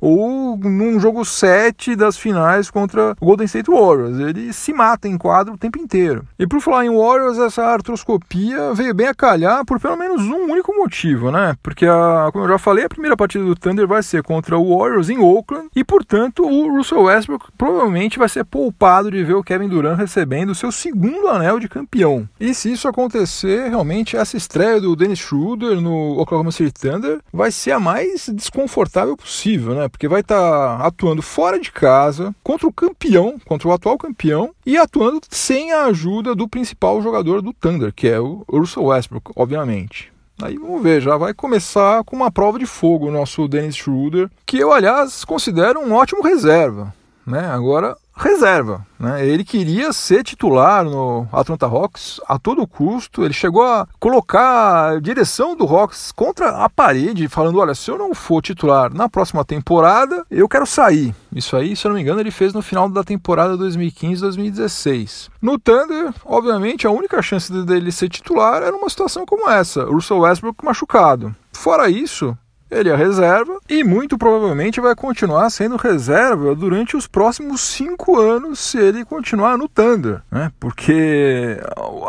ou 0.00 0.56
num 0.56 0.98
jogo 0.98 1.24
7 1.24 1.94
das 1.94 2.16
finais 2.16 2.70
contra 2.70 3.16
o 3.20 3.26
Golden 3.26 3.46
State 3.46 3.70
Warriors. 3.70 4.18
Ele 4.18 4.52
se 4.52 4.72
mata 4.72 5.08
em 5.08 5.18
quadro 5.18 5.54
o 5.54 5.58
tempo 5.58 5.78
inteiro. 5.78 6.24
E 6.38 6.46
por 6.46 6.60
falar 6.60 6.86
em 6.86 6.96
Warriors, 6.96 7.38
essa 7.38 7.64
artroscopia 7.64 8.72
veio 8.74 8.94
bem 8.94 9.08
a 9.08 9.14
calhar 9.14 9.64
por 9.64 9.78
pelo 9.80 9.96
menos 9.96 10.22
um 10.22 10.50
único 10.50 10.74
motivo, 10.74 11.30
né? 11.30 11.56
Porque, 11.62 11.86
a, 11.86 12.30
como 12.32 12.44
eu 12.44 12.48
já 12.48 12.58
falei, 12.58 12.84
a 12.84 12.88
primeira 12.88 13.16
partida 13.16 13.44
do 13.44 13.54
Thunder 13.54 13.86
vai 13.86 14.02
ser 14.02 14.22
contra 14.22 14.58
o 14.58 14.78
Warriors 14.78 15.10
em 15.10 15.18
Oakland 15.18 15.68
e, 15.74 15.84
portanto, 15.84 16.44
o 16.44 16.76
Russell 16.76 17.02
Westbrook 17.02 17.46
provavelmente 17.56 18.18
vai 18.18 18.28
ser 18.28 18.44
poupado 18.44 19.10
de 19.10 19.22
ver 19.22 19.34
o 19.34 19.44
Kevin 19.44 19.68
Durant 19.68 19.98
recebendo 19.98 20.50
o 20.50 20.54
seu 20.54 20.72
segundo 20.72 21.28
anel 21.28 21.58
de 21.58 21.68
campeão. 21.68 22.28
E 22.38 22.54
se 22.54 22.72
isso 22.72 22.88
acontecer, 22.88 23.68
realmente 23.68 24.16
essa 24.16 24.36
estreia 24.36 24.80
do 24.80 24.96
Dennis 24.96 25.18
Schroeder 25.18 25.80
no 25.80 26.18
Oklahoma 26.18 26.52
City 26.52 26.72
Thunder 26.72 27.18
vai 27.32 27.50
ser 27.50 27.72
a 27.72 27.80
mais 27.80 28.30
desconfortável 28.32 29.16
possível, 29.16 29.74
né? 29.74 29.89
Porque 29.90 30.08
vai 30.08 30.20
estar 30.20 30.78
tá 30.78 30.86
atuando 30.86 31.20
fora 31.20 31.58
de 31.58 31.70
casa 31.70 32.34
contra 32.42 32.66
o 32.66 32.72
campeão, 32.72 33.38
contra 33.44 33.68
o 33.68 33.72
atual 33.72 33.98
campeão, 33.98 34.50
e 34.64 34.76
atuando 34.76 35.20
sem 35.28 35.72
a 35.72 35.84
ajuda 35.84 36.34
do 36.34 36.48
principal 36.48 37.02
jogador 37.02 37.42
do 37.42 37.52
Thunder, 37.52 37.92
que 37.92 38.08
é 38.08 38.18
o 38.20 38.44
Russell 38.48 38.84
Westbrook, 38.84 39.32
obviamente. 39.36 40.12
Aí 40.42 40.56
vamos 40.56 40.82
ver, 40.82 41.02
já 41.02 41.16
vai 41.18 41.34
começar 41.34 42.02
com 42.04 42.16
uma 42.16 42.30
prova 42.30 42.58
de 42.58 42.64
fogo 42.64 43.08
o 43.08 43.12
nosso 43.12 43.46
Dennis 43.46 43.76
Schroeder, 43.76 44.30
que 44.46 44.58
eu, 44.58 44.72
aliás, 44.72 45.24
considero 45.24 45.80
um 45.80 45.92
ótimo 45.92 46.22
reserva. 46.22 46.94
né? 47.26 47.46
Agora 47.46 47.96
reserva. 48.20 48.86
Né? 48.98 49.26
Ele 49.26 49.42
queria 49.42 49.92
ser 49.92 50.22
titular 50.22 50.84
no 50.84 51.26
Atlanta 51.32 51.66
Hawks 51.66 52.20
a 52.28 52.38
todo 52.38 52.66
custo. 52.66 53.24
Ele 53.24 53.32
chegou 53.32 53.62
a 53.62 53.88
colocar 53.98 54.90
a 54.90 55.00
direção 55.00 55.56
do 55.56 55.64
Hawks 55.64 56.12
contra 56.12 56.50
a 56.62 56.68
parede, 56.68 57.28
falando: 57.28 57.58
olha, 57.58 57.74
se 57.74 57.90
eu 57.90 57.98
não 57.98 58.14
for 58.14 58.42
titular 58.42 58.92
na 58.92 59.08
próxima 59.08 59.44
temporada, 59.44 60.24
eu 60.30 60.48
quero 60.48 60.66
sair. 60.66 61.14
Isso 61.34 61.56
aí, 61.56 61.74
se 61.74 61.86
eu 61.86 61.88
não 61.88 61.96
me 61.96 62.02
engano, 62.02 62.20
ele 62.20 62.30
fez 62.30 62.52
no 62.52 62.62
final 62.62 62.88
da 62.88 63.02
temporada 63.02 63.56
2015-2016. 63.56 65.30
No 65.40 65.58
Thunder, 65.58 66.12
obviamente, 66.24 66.86
a 66.86 66.90
única 66.90 67.22
chance 67.22 67.50
dele 67.64 67.90
ser 67.90 68.08
titular 68.08 68.62
era 68.62 68.76
uma 68.76 68.88
situação 68.90 69.24
como 69.24 69.48
essa: 69.48 69.84
Russell 69.84 70.20
Westbrook 70.20 70.64
machucado. 70.64 71.34
Fora 71.52 71.88
isso, 71.88 72.36
ele 72.70 72.88
é 72.88 72.96
reserva 72.96 73.58
e 73.68 73.82
muito 73.82 74.16
provavelmente 74.16 74.80
vai 74.80 74.94
continuar 74.94 75.50
sendo 75.50 75.76
reserva 75.76 76.54
durante 76.54 76.96
os 76.96 77.06
próximos 77.06 77.60
cinco 77.60 78.18
anos 78.18 78.60
se 78.60 78.78
ele 78.78 79.04
continuar 79.04 79.58
no 79.58 79.68
Thunder, 79.68 80.22
né? 80.30 80.52
Porque 80.60 81.58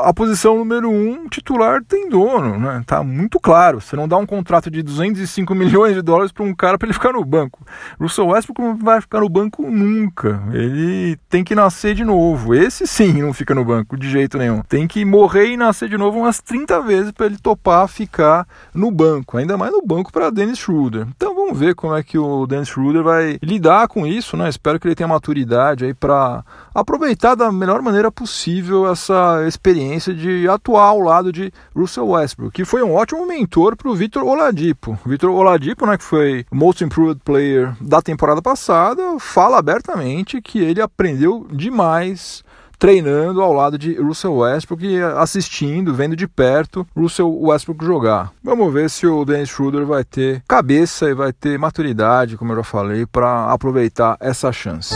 a 0.04 0.14
posição 0.14 0.58
número 0.58 0.90
um 0.90 1.28
titular 1.28 1.84
tem 1.84 2.10
dono, 2.10 2.60
né? 2.60 2.84
Tá 2.86 3.04
muito 3.04 3.40
claro. 3.40 3.82
Você 3.82 3.96
não 3.96 4.08
dá 4.08 4.18
um 4.18 4.26
contrato 4.26 4.70
de 4.70 4.84
205 4.84 5.54
milhões 5.56 5.96
de 5.96 6.02
dólares 6.02 6.32
para 6.32 6.44
um 6.44 6.54
cara 6.54 6.78
para 6.78 6.88
ele 6.88 6.94
ficar 6.94 7.14
no 7.14 7.24
banco. 7.24 7.66
Russell 8.00 8.28
Westbrook 8.28 8.62
não 8.62 8.76
vai 8.76 9.02
ficar 9.02 9.22
no 9.22 9.30
banco 9.30 9.64
nunca. 9.70 10.42
Ele 10.54 11.18
tem 11.30 11.44
que 11.44 11.56
nascer 11.56 11.96
de 11.96 12.04
novo. 12.04 12.54
Esse 12.54 12.86
sim 12.86 13.22
não 13.22 13.34
fica 13.34 13.56
no 13.56 13.66
banco 13.66 13.98
de 13.98 14.10
jeito 14.10 14.38
nenhum. 14.38 14.62
Tem 14.62 14.88
que 14.88 15.04
morrer 15.04 15.48
e 15.48 15.58
nascer 15.58 15.90
de 15.90 15.98
novo 15.98 16.20
umas 16.20 16.40
30 16.40 16.82
vezes 16.82 17.12
para 17.12 17.26
ele 17.26 17.38
topar 17.38 17.88
ficar 17.88 18.48
no 18.74 18.92
banco. 18.92 19.38
Ainda 19.38 19.58
mais 19.58 19.72
no 19.72 19.82
banco 19.82 20.12
para 20.12 20.30
Dennis 20.30 20.51
Schroeder. 20.60 21.08
Então 21.16 21.34
vamos 21.36 21.58
ver 21.58 21.76
como 21.76 21.96
é 21.96 22.04
que 22.04 22.18
o 22.18 22.46
Dennis 22.46 22.70
Schroeder 22.70 23.04
vai 23.04 23.40
lidar 23.42 23.88
com 23.88 24.06
isso, 24.06 24.36
né? 24.36 24.50
Espero 24.50 24.80
que 24.80 24.88
ele 24.88 24.96
tenha 24.96 25.08
maturidade 25.08 25.86
aí 25.86 25.94
para 25.94 26.44
aproveitar 26.74 27.36
da 27.36 27.52
melhor 27.52 27.82
maneira 27.82 28.12
possível 28.12 28.90
essa 28.90 29.46
experiência 29.48 30.14
de 30.14 30.48
atuar 30.48 30.86
ao 30.86 31.00
lado 31.00 31.32
de 31.32 31.52
Russell 31.76 32.08
Westbrook, 32.08 32.54
que 32.54 32.66
foi 32.66 32.84
um 32.84 32.94
ótimo 32.94 33.26
mentor 33.26 33.76
para 33.76 33.90
o 33.90 33.96
Vitor 33.96 34.24
Oladipo. 34.24 34.98
Vitor 35.06 35.32
Oladipo, 35.32 35.86
né, 35.86 35.98
que 35.98 36.04
foi 36.04 36.46
Most 36.52 36.84
Improved 36.84 37.22
Player 37.24 37.76
da 37.82 38.02
temporada 38.02 38.42
passada, 38.42 39.20
fala 39.20 39.58
abertamente 39.58 40.42
que 40.42 40.60
ele 40.60 40.82
aprendeu 40.82 41.48
demais 41.52 42.44
treinando 42.82 43.44
ao 43.44 43.54
lado 43.54 43.78
de 43.78 43.94
Russell 43.94 44.38
Westbrook 44.38 44.84
e 44.84 45.00
assistindo, 45.00 45.94
vendo 45.94 46.16
de 46.16 46.28
perto 46.28 46.86
Russell 46.98 47.32
Westbrook 47.40 47.86
jogar. 47.86 48.32
Vamos 48.44 48.74
ver 48.74 48.90
se 48.90 49.06
o 49.06 49.24
Dennis 49.24 49.50
Schroeder 49.50 49.86
vai 49.86 50.04
ter 50.04 50.42
cabeça 50.48 51.08
e 51.08 51.14
vai 51.14 51.32
ter 51.32 51.60
maturidade, 51.60 52.38
como 52.38 52.54
eu 52.54 52.58
já 52.58 52.64
falei, 52.64 53.06
para 53.06 53.52
aproveitar 53.52 54.18
essa 54.20 54.52
chance. 54.52 54.96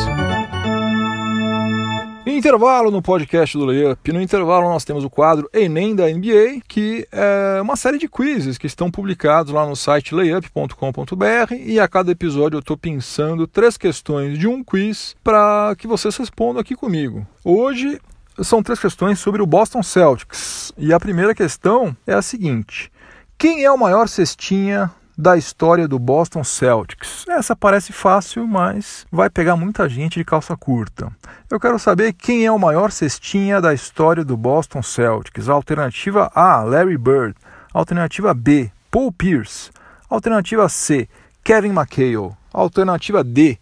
Intervalo 2.25 2.89
no 2.89 3.03
podcast 3.03 3.55
do 3.55 3.65
Layup. 3.65 4.12
No 4.12 4.20
intervalo 4.20 4.67
nós 4.67 4.84
temos 4.84 5.03
o 5.03 5.10
quadro 5.12 5.48
Enem 5.53 5.96
da 5.96 6.08
NBA, 6.08 6.60
que 6.67 7.08
é 7.12 7.62
uma 7.62 7.75
série 7.75 8.00
de 8.00 8.08
quizzes 8.08 8.58
que 8.58 8.65
estão 8.65 8.89
publicados 8.89 9.53
lá 9.53 9.63
no 9.63 9.75
site 9.75 10.15
layup.com.br 10.15 11.53
e 11.53 11.79
a 11.79 11.88
cada 11.88 12.12
episódio 12.12 12.58
eu 12.58 12.62
estou 12.62 12.75
pensando 12.75 13.46
três 13.46 13.77
questões 13.77 14.39
de 14.39 14.48
um 14.48 14.63
quiz 14.63 15.15
para 15.24 15.75
que 15.77 15.86
vocês 15.86 16.17
respondam 16.17 16.60
aqui 16.60 16.75
comigo. 16.75 17.27
Hoje 17.44 18.01
são 18.41 18.63
três 18.63 18.79
questões 18.79 19.20
sobre 19.20 19.44
o 19.44 19.46
Boston 19.46 19.84
Celtics 19.84 20.74
e 20.79 20.91
a 20.91 21.00
primeira 21.00 21.36
questão 21.36 21.96
é 22.08 22.15
a 22.15 22.24
seguinte: 22.24 22.91
quem 23.38 23.63
é 23.63 23.72
o 23.72 23.77
maior 23.77 24.08
cestinha 24.08 24.91
da 25.18 25.38
história 25.38 25.88
do 25.88 25.98
Boston 25.98 26.44
Celtics. 26.44 27.26
Essa 27.28 27.56
parece 27.56 27.94
fácil, 27.94 28.46
mas 28.46 29.06
vai 29.12 29.30
pegar 29.30 29.56
muita 29.56 29.88
gente 29.88 30.20
de 30.20 30.26
calça 30.26 30.56
curta. 30.58 31.12
Eu 31.50 31.60
quero 31.60 31.80
saber 31.80 32.14
quem 32.14 32.46
é 32.46 32.52
o 32.52 32.60
maior 32.60 32.92
cestinha 32.92 33.62
da 33.62 33.74
história 33.74 34.26
do 34.26 34.36
Boston 34.36 34.84
Celtics. 34.84 35.48
Alternativa 35.48 36.32
A, 36.36 36.62
Larry 36.64 36.98
Bird. 36.98 37.36
Alternativa 37.74 38.34
B, 38.34 38.72
Paul 38.92 39.12
Pierce. 39.12 39.72
Alternativa 40.10 40.68
C, 40.68 41.08
Kevin 41.44 41.70
McHale. 41.70 42.36
Alternativa 42.54 43.24
D, 43.24 43.58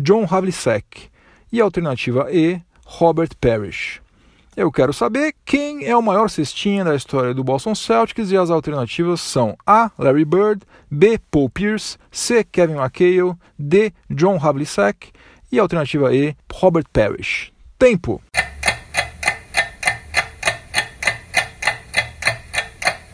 John 0.00 0.26
Havlicek. 0.30 1.10
E 1.50 1.60
alternativa 1.60 2.28
E, 2.30 2.60
Robert 2.84 3.30
Parrish. 3.40 4.00
Eu 4.58 4.72
quero 4.72 4.92
saber 4.92 5.36
quem 5.44 5.84
é 5.84 5.96
o 5.96 6.02
maior 6.02 6.28
cestinha 6.28 6.84
da 6.84 6.96
história 6.96 7.32
do 7.32 7.44
Boston 7.44 7.76
Celtics 7.76 8.32
e 8.32 8.36
as 8.36 8.50
alternativas 8.50 9.20
são 9.20 9.56
A. 9.64 9.88
Larry 9.96 10.24
Bird, 10.24 10.64
B. 10.90 11.16
Paul 11.30 11.48
Pierce, 11.48 11.96
C. 12.10 12.42
Kevin 12.42 12.74
McHale, 12.74 13.36
D. 13.56 13.92
John 14.10 14.36
Havlicek 14.36 15.12
e 15.52 15.60
alternativa 15.60 16.12
E. 16.12 16.34
Robert 16.52 16.86
Parrish. 16.92 17.52
Tempo. 17.78 18.20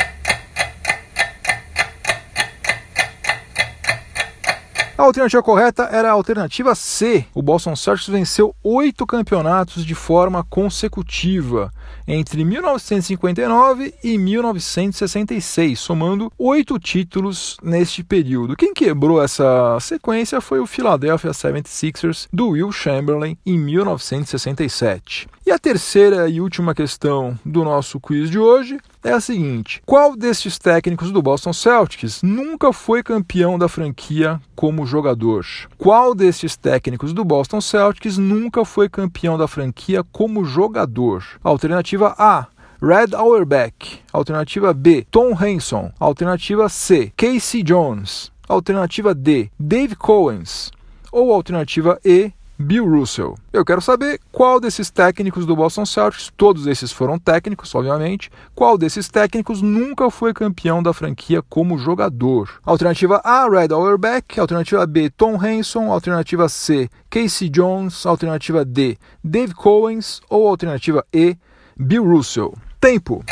A 4.97 5.03
alternativa 5.03 5.43
correta 5.43 5.89
era 5.91 6.07
a 6.07 6.13
alternativa 6.13 6.73
C. 6.73 7.25
O 7.33 7.41
Boston 7.41 7.75
Celtics 7.75 8.07
venceu 8.07 8.55
oito 8.63 9.05
campeonatos 9.05 9.85
de 9.85 9.93
forma 9.93 10.41
consecutiva 10.41 11.69
entre 12.07 12.45
1959 12.45 13.93
e 14.01 14.17
1966, 14.17 15.77
somando 15.77 16.31
oito 16.39 16.79
títulos 16.79 17.57
neste 17.61 18.05
período. 18.05 18.55
Quem 18.55 18.73
quebrou 18.73 19.21
essa 19.21 19.77
sequência 19.81 20.39
foi 20.39 20.59
o 20.61 20.65
Philadelphia 20.65 21.31
76ers 21.31 22.29
do 22.31 22.51
Will 22.51 22.71
Chamberlain 22.71 23.37
em 23.45 23.59
1967. 23.59 25.27
E 25.45 25.51
a 25.51 25.59
terceira 25.59 26.29
e 26.29 26.39
última 26.39 26.73
questão 26.73 27.37
do 27.43 27.65
nosso 27.65 27.99
quiz 27.99 28.29
de 28.29 28.39
hoje 28.39 28.79
é 29.05 29.13
a 29.13 29.21
seguinte: 29.21 29.81
qual 29.85 30.15
destes 30.15 30.57
técnicos 30.57 31.11
do 31.11 31.21
Boston 31.21 31.53
Celtics 31.53 32.23
nunca 32.23 32.73
foi 32.73 33.03
campeão 33.03 33.57
da 33.57 33.69
franquia 33.69 34.41
como 34.55 34.85
jogador? 34.85 35.45
Qual 35.77 36.15
destes 36.15 36.57
técnicos 36.57 37.13
do 37.13 37.23
Boston 37.23 37.61
Celtics 37.61 38.17
nunca 38.17 38.65
foi 38.65 38.89
campeão 38.89 39.37
da 39.37 39.47
franquia 39.47 40.03
como 40.11 40.43
jogador? 40.43 41.23
Alternativa 41.43 42.15
A: 42.17 42.47
Red 42.81 43.15
Auerbach. 43.15 44.01
Alternativa 44.11 44.73
B: 44.73 45.05
Tom 45.11 45.35
Hanson. 45.39 45.91
Alternativa 45.99 46.67
C: 46.67 47.13
Casey 47.15 47.61
Jones. 47.61 48.31
Alternativa 48.49 49.13
D: 49.13 49.51
Dave 49.59 49.95
Cowens. 49.95 50.71
Ou 51.11 51.31
alternativa 51.31 51.99
E: 52.03 52.31
Bill 52.57 52.87
Russell. 52.87 53.35
Eu 53.51 53.65
quero 53.65 53.81
saber 53.81 54.19
qual 54.31 54.59
desses 54.59 54.89
técnicos 54.89 55.45
do 55.45 55.55
Boston 55.55 55.85
Celtics, 55.85 56.31
todos 56.37 56.67
esses 56.67 56.91
foram 56.91 57.19
técnicos, 57.19 57.73
obviamente, 57.75 58.31
qual 58.53 58.77
desses 58.77 59.07
técnicos 59.09 59.61
nunca 59.61 60.09
foi 60.09 60.33
campeão 60.33 60.81
da 60.81 60.93
franquia 60.93 61.41
como 61.49 61.77
jogador. 61.77 62.49
Alternativa 62.65 63.21
A, 63.23 63.49
Red 63.49 63.73
Auerbach, 63.73 64.39
alternativa 64.39 64.85
B, 64.85 65.09
Tom 65.09 65.37
Hanson, 65.39 65.91
alternativa 65.91 66.47
C, 66.47 66.89
Casey 67.09 67.49
Jones, 67.49 68.05
alternativa 68.05 68.63
D, 68.63 68.97
Dave 69.23 69.53
Cowens 69.53 70.21
ou 70.29 70.47
alternativa 70.47 71.05
E, 71.13 71.37
Bill 71.77 72.03
Russell. 72.03 72.53
Tempo. 72.79 73.23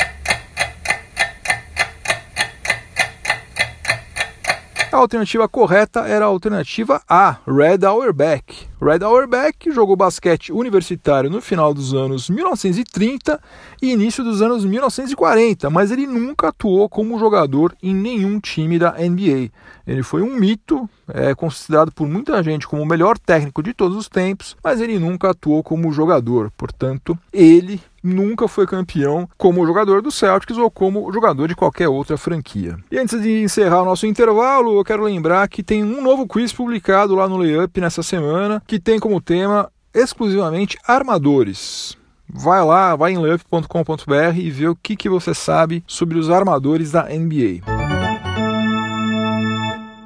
A 4.94 4.98
alternativa 4.98 5.48
correta 5.48 6.06
era 6.06 6.24
a 6.24 6.28
alternativa 6.28 7.02
A, 7.08 7.38
Red 7.48 7.84
Auerbach. 7.84 8.44
Red 8.80 9.04
Auerbach 9.04 9.68
jogou 9.72 9.96
basquete 9.96 10.52
universitário 10.52 11.28
no 11.28 11.40
final 11.42 11.74
dos 11.74 11.92
anos 11.92 12.30
1930 12.30 13.40
e 13.82 13.90
início 13.90 14.22
dos 14.22 14.40
anos 14.40 14.64
1940, 14.64 15.68
mas 15.68 15.90
ele 15.90 16.06
nunca 16.06 16.50
atuou 16.50 16.88
como 16.88 17.18
jogador 17.18 17.74
em 17.82 17.92
nenhum 17.92 18.38
time 18.38 18.78
da 18.78 18.92
NBA. 18.92 19.50
Ele 19.84 20.04
foi 20.04 20.22
um 20.22 20.36
mito, 20.36 20.88
é 21.08 21.34
considerado 21.34 21.90
por 21.90 22.06
muita 22.06 22.40
gente 22.40 22.68
como 22.68 22.80
o 22.80 22.86
melhor 22.86 23.18
técnico 23.18 23.64
de 23.64 23.74
todos 23.74 23.96
os 23.96 24.08
tempos, 24.08 24.56
mas 24.62 24.80
ele 24.80 25.00
nunca 25.00 25.30
atuou 25.30 25.60
como 25.64 25.90
jogador. 25.90 26.52
Portanto, 26.56 27.18
ele 27.32 27.80
nunca 28.04 28.46
foi 28.46 28.66
campeão 28.66 29.26
como 29.38 29.66
jogador 29.66 30.02
do 30.02 30.10
Celtics 30.10 30.58
ou 30.58 30.70
como 30.70 31.10
jogador 31.10 31.48
de 31.48 31.56
qualquer 31.56 31.88
outra 31.88 32.18
franquia. 32.18 32.76
E 32.92 32.98
antes 32.98 33.20
de 33.20 33.42
encerrar 33.42 33.80
o 33.80 33.86
nosso 33.86 34.06
intervalo, 34.06 34.78
eu 34.78 34.84
quero 34.84 35.02
lembrar 35.02 35.48
que 35.48 35.62
tem 35.62 35.82
um 35.82 36.02
novo 36.02 36.28
quiz 36.28 36.52
publicado 36.52 37.14
lá 37.14 37.26
no 37.26 37.38
Layup 37.38 37.80
nessa 37.80 38.02
semana, 38.02 38.62
que 38.66 38.78
tem 38.78 38.98
como 38.98 39.20
tema 39.20 39.70
exclusivamente 39.94 40.76
armadores. 40.86 41.96
Vai 42.28 42.62
lá, 42.64 42.96
vai 42.96 43.12
em 43.12 43.18
layup.com.br 43.18 44.36
e 44.36 44.50
vê 44.50 44.66
o 44.66 44.76
que, 44.76 44.96
que 44.96 45.08
você 45.08 45.32
sabe 45.32 45.84
sobre 45.86 46.18
os 46.18 46.30
armadores 46.30 46.90
da 46.90 47.04
NBA. 47.04 47.62